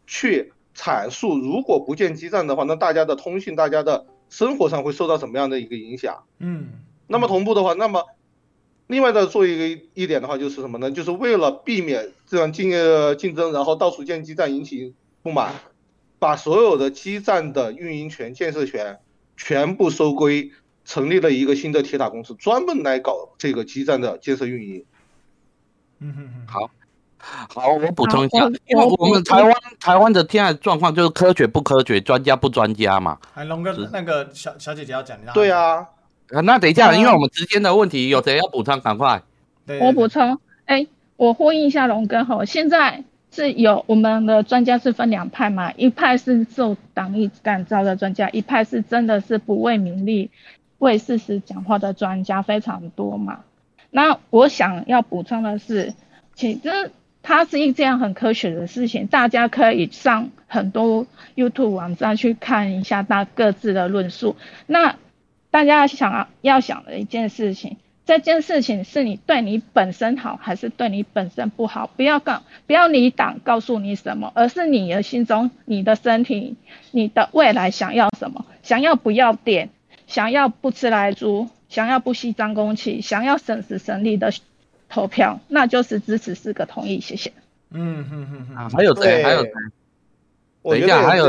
[0.07, 6.23] 去阐述，如果不建基站的话，那大家的通信，大家的生活上会受到什么样的一个影响？
[6.39, 6.69] 嗯，
[7.07, 8.05] 那么同步的话，那么
[8.87, 10.91] 另外的做一个一点的话，就是什么呢？
[10.91, 15.53] 就是为了避免这样竞呃竞争，然后到处建基站引起不满，
[16.19, 18.99] 把所有的基站的运营权、建设权
[19.37, 20.51] 全部收归，
[20.83, 24.85] 成立了一个新的铁塔公司，专门来搞这个基站的建设运营。
[25.99, 26.71] 嗯哼哼，好，
[27.53, 33.17] 好，我补充一下，因为我们台湾台湾的现在状况就是科学不科学，专家不专家嘛。
[33.33, 35.87] 哎，龙哥，那个小小姐姐要讲，你对啊，
[36.43, 38.79] 那等一下，因为我们之间的问题，有谁要补充？
[38.81, 39.21] 赶快，
[39.79, 50.31] 我补充，哎，我呼应一下龙哥哈，现在是有我们的专家是分两派嘛，一派是受党意感召的专家，一派是真的是不为名利、
[50.79, 53.41] 为事实讲话的专家，非常多嘛。
[53.89, 55.93] 那我想要补充的是，
[56.33, 56.91] 其实
[57.23, 61.05] 它是一件很科学的事情，大家可以上很多
[61.35, 64.35] YouTube 网站去看一下大各自的论述。
[64.67, 64.95] 那
[65.51, 71.87] 大家想要想的一件事情，这件事情是你对你本身好，还是对你本身不好？
[71.87, 76.55] 不要告，不要你党告诉你什么，而是你的心中、你的身体、
[76.91, 78.45] 你的未来想要什么？
[78.63, 79.69] 想要不要点？
[80.07, 81.49] 想要不吃来猪？
[81.69, 84.33] 想要不吸脏空气，想要省时省力的
[84.91, 86.99] 投票，那就是支持四个同意。
[86.99, 87.31] 谢谢。
[87.71, 89.23] 嗯哼哼哼，还有谁？
[89.23, 89.51] 还有谁？
[90.63, 91.27] 等一下，还有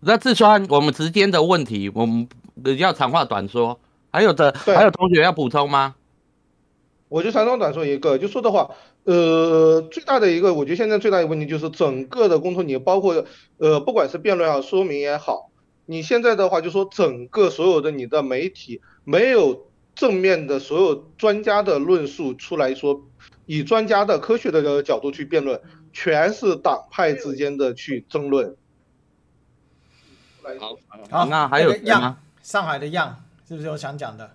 [0.00, 2.28] 那志川，我们时间的问题，我们
[2.78, 3.80] 要长话短说。
[4.12, 5.94] 还有的，还有同学要补充吗？
[7.08, 8.70] 我就长话短说一个，就说的话，
[9.04, 13.24] 呃，最大的一个，我觉得现在最大的问题就是整个的公投，你包括
[13.58, 15.50] 呃，不管是辩论也好，说明也好。
[15.86, 19.66] 你现在的话，就说整个所有的你的媒体没有
[20.00, 23.02] 正面的所有专家的论述出来说，
[23.44, 25.60] 以专家的科学的角度去辩论，
[25.92, 28.56] 全是党派之间的去争论。
[30.58, 30.74] 好，
[31.10, 34.30] 好，那还有样，上海的样是不是有想讲的？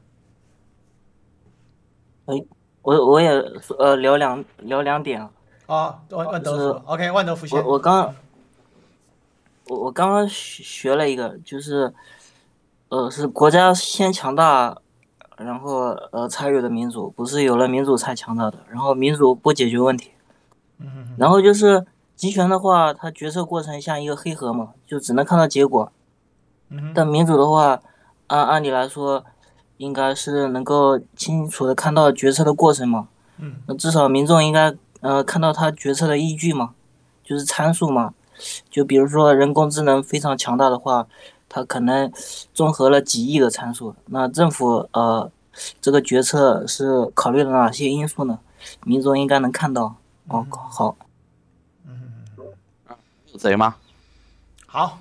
[2.28, 2.36] 哎，
[2.84, 3.30] 我我也
[3.80, 5.32] 呃聊两聊两点啊。
[5.66, 7.60] 啊，万万德福、，OK，万德福先。
[7.60, 8.14] 我我刚。
[9.68, 11.92] 我我刚刚学学了一个，就是，
[12.90, 14.78] 呃，是国家先强大，
[15.38, 18.60] 然后呃才有的民主，不是有了民主才强大的。
[18.70, 20.12] 然后民主不解决问题，
[20.80, 25.92] 嗯然后就是集权的话，它决策过程像一个黑盒嘛，就只能看到结果。
[26.94, 27.80] 但民主的话，
[28.28, 29.24] 按按理来说，
[29.78, 33.08] 应该是能够清楚的看到决策的过程嘛。
[33.68, 36.74] 那至少民众应该呃看到他决策的依据嘛，
[37.24, 38.14] 就是参数嘛。
[38.70, 41.08] 就比如说人工智能非常强大的话，
[41.56, 42.12] 它可能
[42.54, 43.96] 综合了几亿个参数。
[44.08, 45.32] 那政府呃，
[45.80, 48.38] 这个决策是考虑了哪些因素呢？
[48.84, 49.96] 民众应该能看到。
[50.28, 50.98] 哦，好。
[51.88, 52.26] 嗯，
[53.32, 53.78] 有谁吗？
[54.68, 55.00] 好，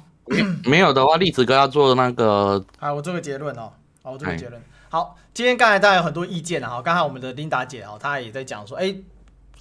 [0.65, 2.65] 没有的话，栗子哥要做那个。
[2.79, 3.73] 啊，我做个结论哦。
[4.05, 4.63] 好，我做个结论。
[4.89, 6.81] 好，今天刚才大家有很多意见啊。
[6.81, 8.95] 刚才我们的琳达姐哦，她也在讲说，哎。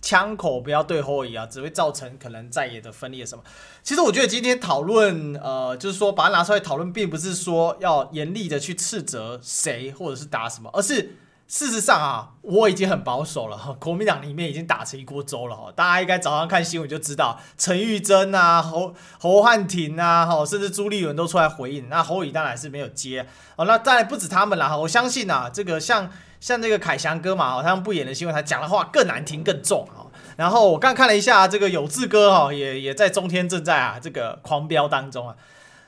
[0.04, 3.43] 枪口不要对后移啊，只会造成可能在野的分裂什么。
[3.82, 11.16] 其实我觉得今天讨论，呃，就是说把它拿出来讨论，并不是说要严厉的去斥责谁或者是打什么，而是
[11.48, 13.58] 事实上啊，我已经很保守了。
[13.80, 21.89] 国民党里面已经打成一锅粥了哈， 大家应该早上看新闻就知道，陈玉珍啊、侯侯汉廷啊， 哈，甚至朱立伦都出来回应。
[21.89, 23.26] 那侯友宜当然是没有接
[23.56, 23.66] 哦。
[23.66, 26.10] 那当然不止他们了哈，我相信啊，这个像。
[26.44, 30.12] 像这个凯翔哥嘛，他们不演的新闻，他讲的话更难听、更重啊。
[30.36, 35.36] 然后我刚看了一下，这个有志哥哈，也也在中天正在啊这个狂飙当中啊。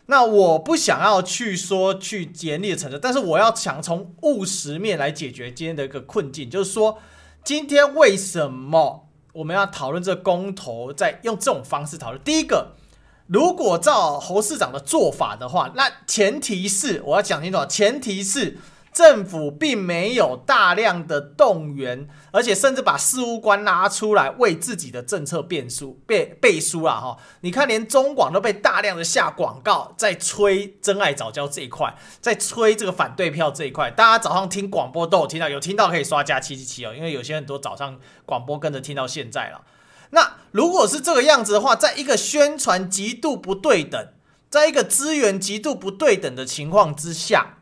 [0.08, 6.99] 那我不想要去说去严厉的惩治，但是我要想从务实面来解决今天的一个困境，就是说
[7.43, 12.22] 今天为什么我们要讨论这个公投，在用这种方式讨论？
[12.24, 12.74] 第一个，
[13.28, 18.58] 如果照侯市长的做法的话，那前提是我要讲清楚，前提是。
[18.95, 27.01] 政府并没有大量的动员，而且甚至把事务官拉出来为自己的政策背书、背背书啊！
[27.01, 33.91] 哈，你看，连中广都被大量的下广告，在吹真爱早教这一块，在吹这个反对票这一块。
[33.91, 39.63] 大家早上听广播都有听到，有听到可以刷加七七七哦，因为有些很多早上广播跟着听到现在了。
[40.11, 44.07] 那如果是这个样子的话，在一个宣传极度不对等，
[44.49, 47.55] 在一个资源极度不对等的情况之下。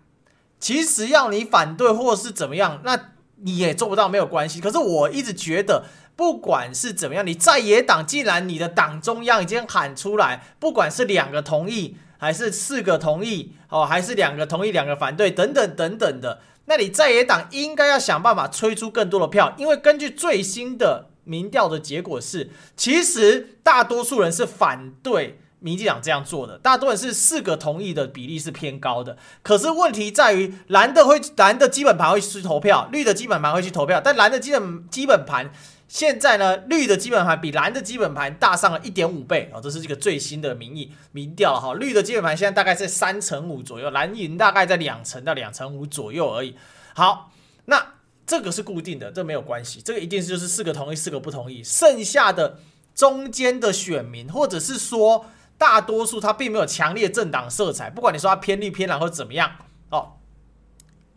[0.64, 2.98] 其实要你反对或是怎么样，那
[3.42, 4.62] 你也做不到，没有关系。
[4.62, 5.84] 可是我一直觉得，
[6.16, 25.42] 不管是怎么样，你在野党既然你的党中央已经喊出来，不管是两个同意，还是四个同意，哦，还是两个同意两个反对，等等等等的，那你在野党应该要想办法催出更多的票，因为根据最新的民调的结果是，其实大多数人是反对。
[25.64, 29.18] 民进党这样做的，大多数是四个同意的比例是偏高的。
[29.42, 34.02] 可是问题在于，蓝的会蓝的基本盘会去投票，绿的基本盘会去投票。
[34.04, 35.50] 但蓝的基本基本盘
[35.88, 39.62] 现在呢，绿的基本盘比蓝的基本盘大上了一点五倍啊！
[39.62, 41.74] 这是一个最新的民意民调哈。
[41.76, 46.56] 绿的基本盘现在大概在三成五左右，蓝营大概在两成到两成五左右而已。
[46.94, 47.32] 好，
[47.66, 47.94] 那
[48.28, 52.60] 这个是固定的，这没有关系，这个一定是就是四个同意，四个不同意，剩下的
[52.94, 55.28] 中间的选民或者是说。
[55.64, 59.50] 大多数他并没有强烈政党色彩，不管你说他偏绿偏蓝或怎么样
[59.92, 60.18] 哦，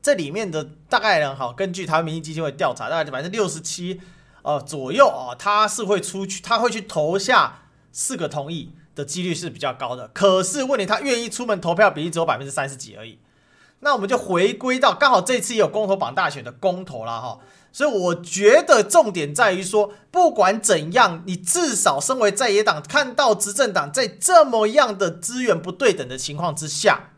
[0.00, 4.00] 这里面的大概呢，好，根据台湾民意基金会调查，大概百分之六十七
[4.42, 10.06] 呃左右哦，他是会出去，他会去投下四个同意的几率是比较高的。
[10.14, 13.18] 可是问题，他愿意出门投票比例只有百分之三十几而已。
[13.80, 17.40] 那我们就回归到刚好这次也有公投榜大选的公投了哈。
[17.76, 27.10] 所以我觉得重点在于说，不管怎样，你至少身为在野党，看到执政党在这么样的资源不对等的情况之下，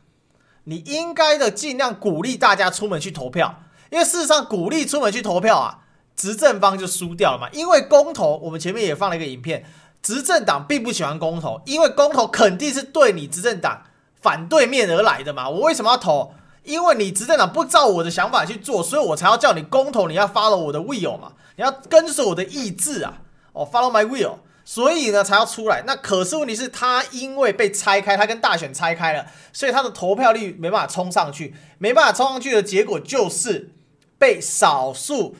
[0.64, 5.84] 你应该的尽量鼓励大家出门去投票，因为事实上鼓励出门去投票啊，
[6.16, 7.48] 执政方就输掉了嘛。
[7.52, 9.64] 因为公投，我们前面也放了一个影片，
[10.02, 13.84] 执政党并不喜欢公投，因为公投肯定是对你执政党
[14.20, 15.48] 反对面而来的嘛。
[15.48, 16.32] 我为什么要投？
[16.68, 23.22] 因为你执政党不照我的想法去做，所以我才要叫你公投，你要 follow 我的 will 嘛，你要跟随我的意志啊，
[23.54, 24.34] 哦，follow my will，
[24.66, 25.82] 所以呢才要出来。
[25.86, 33.70] 那可是问题是，他因为被拆开，他跟大选拆开了，所以他的投票率没办法冲上去，没办法冲上去的结果就是
[34.18, 35.36] 被少数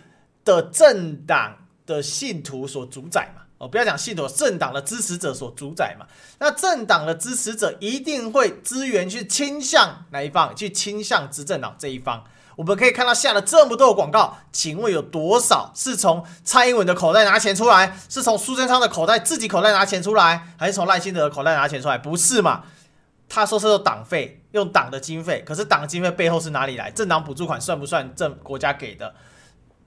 [0.46, 3.42] 的政党的信徒所主宰嘛。
[3.58, 6.06] 哦，不要讲信徒，政党的支持者所主宰嘛。
[6.38, 10.54] 那政党的支持者一定会资源去倾向哪一方？
[10.54, 12.24] 去倾向执政党这一方。
[12.54, 17.96] 我们可以看到下了这么多的广告，请问有多少是从蔡英文的口袋拿钱出来？
[18.08, 21.98] 是从苏贞昌的口袋自己口袋拿钱出来，还是从赖清德的口袋拿钱出来？
[21.98, 22.62] 不是嘛？
[23.28, 26.90] 他说是用党费，用党的经费，可是党的经费背后是哪里来？
[26.90, 29.14] 政党补助款算不算政国家给的？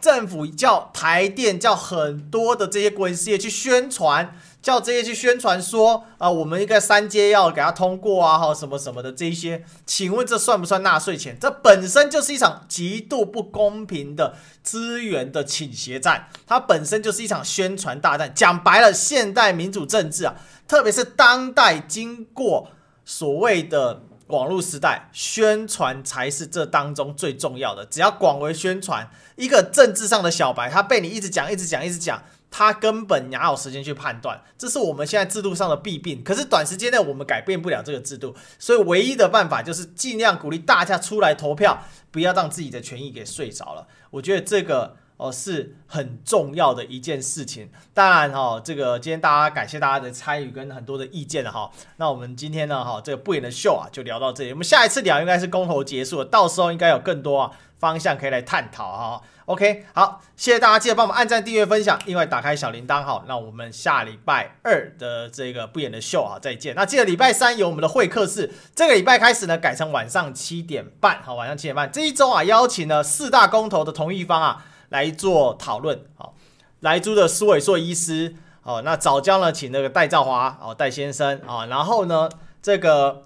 [0.01, 11.37] 政府叫台电，叫很多的这些国营事业去宣传，叫这些去宣传说啊、我们一个三阶要给他通过啊，哈，什么什么的这些，请问这算不算纳税钱？
[11.39, 18.33] 这本身就是一场极度不公平的资源的倾斜战，它本身就是一场宣传大战。
[18.33, 20.35] 讲白了，现代民主政治啊，
[20.67, 22.69] 特别是当代经过
[23.05, 27.85] 所谓的网络时代，宣传才是这当中最重要的。
[27.85, 29.09] 只要广为宣传。
[29.37, 32.21] 一个政治上的小白，他被你一直讲、一直讲、一直讲，
[32.51, 34.39] 他根本哪有时间去判断？
[34.55, 36.21] 这是我们现在制度上的弊病。
[36.23, 43.87] 可是短时间内我们改变不了这个制度，所以唯一的办法就是尽量鼓励大家出来投票，不要让自己的权益给睡着了。
[44.11, 47.69] 我觉得这个哦是很重要的一件事情。
[47.93, 51.69] 当然哈，这个今天大家感谢大家的参与跟很多的意见了哈。
[51.97, 57.51] 那我们今天呢哈，这个不演的秀啊就聊到这里，我们下一次聊应该是公投结束了，到时候应该有更多啊。
[57.81, 63.23] 方向可以来探讨哈，OK，好，谢谢大家，记得帮我们按赞、订阅、分享，另外打开小铃铛哈。
[63.27, 66.75] 那我们下礼拜二的这个不演的秀啊，再见。
[66.75, 71.91] 那记得礼拜三有我们的会客室，这个礼拜开始呢改成晚上七点半，好，晚上七点半。
[71.91, 76.35] 这一周啊，邀请了四大公投的同意方啊来做讨论，好，
[76.81, 82.29] 莱猪的苏伟硕医师，哦，那早教呢请那个戴兆华，哦，戴先生啊，然后呢
[82.61, 83.23] 这个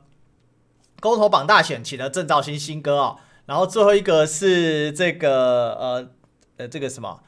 [0.99, 3.15] 公投绑大选请了郑兆兴新哥啊。
[3.47, 6.07] 然后最后一个是这个呃
[6.57, 7.19] 呃这个什么？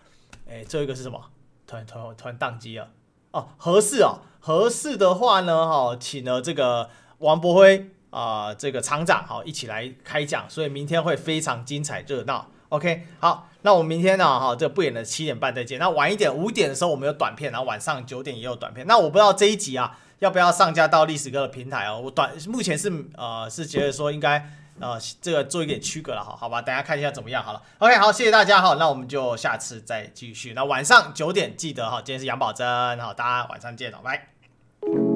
[0.47, 1.19] 哎，最后一个是什么？
[1.65, 2.89] 突然突然突然宕机了
[3.31, 12.47] 哦，合适哦，合适的话呢，哈、哦，请了这个王博辉啊、呃，这个厂长好、一起来开讲，所以明天会非常精彩热闹。
[12.69, 15.79] OK，好，那我们明天呢，哈、这个不演的七点半再见。
[15.79, 18.85] 那晚一点五点的时候我们有短片，然后晚上九点也有短片。
[18.87, 19.97] 那我不知道这一集啊。
[20.19, 22.01] 要不要上架到历史哥的平台哦？
[22.03, 24.43] 我短目前是呃是觉得说应该
[24.79, 26.59] 呃这个做一点区隔了，哈好吧？
[26.59, 27.61] 等下看一下怎么样好了。
[27.77, 30.53] OK，好，谢谢大家哈，那我们就下次再继续。
[30.53, 35.06] 那晚上九点记得哈，今天是杨宝珍，好，大家晚上见哦，拜。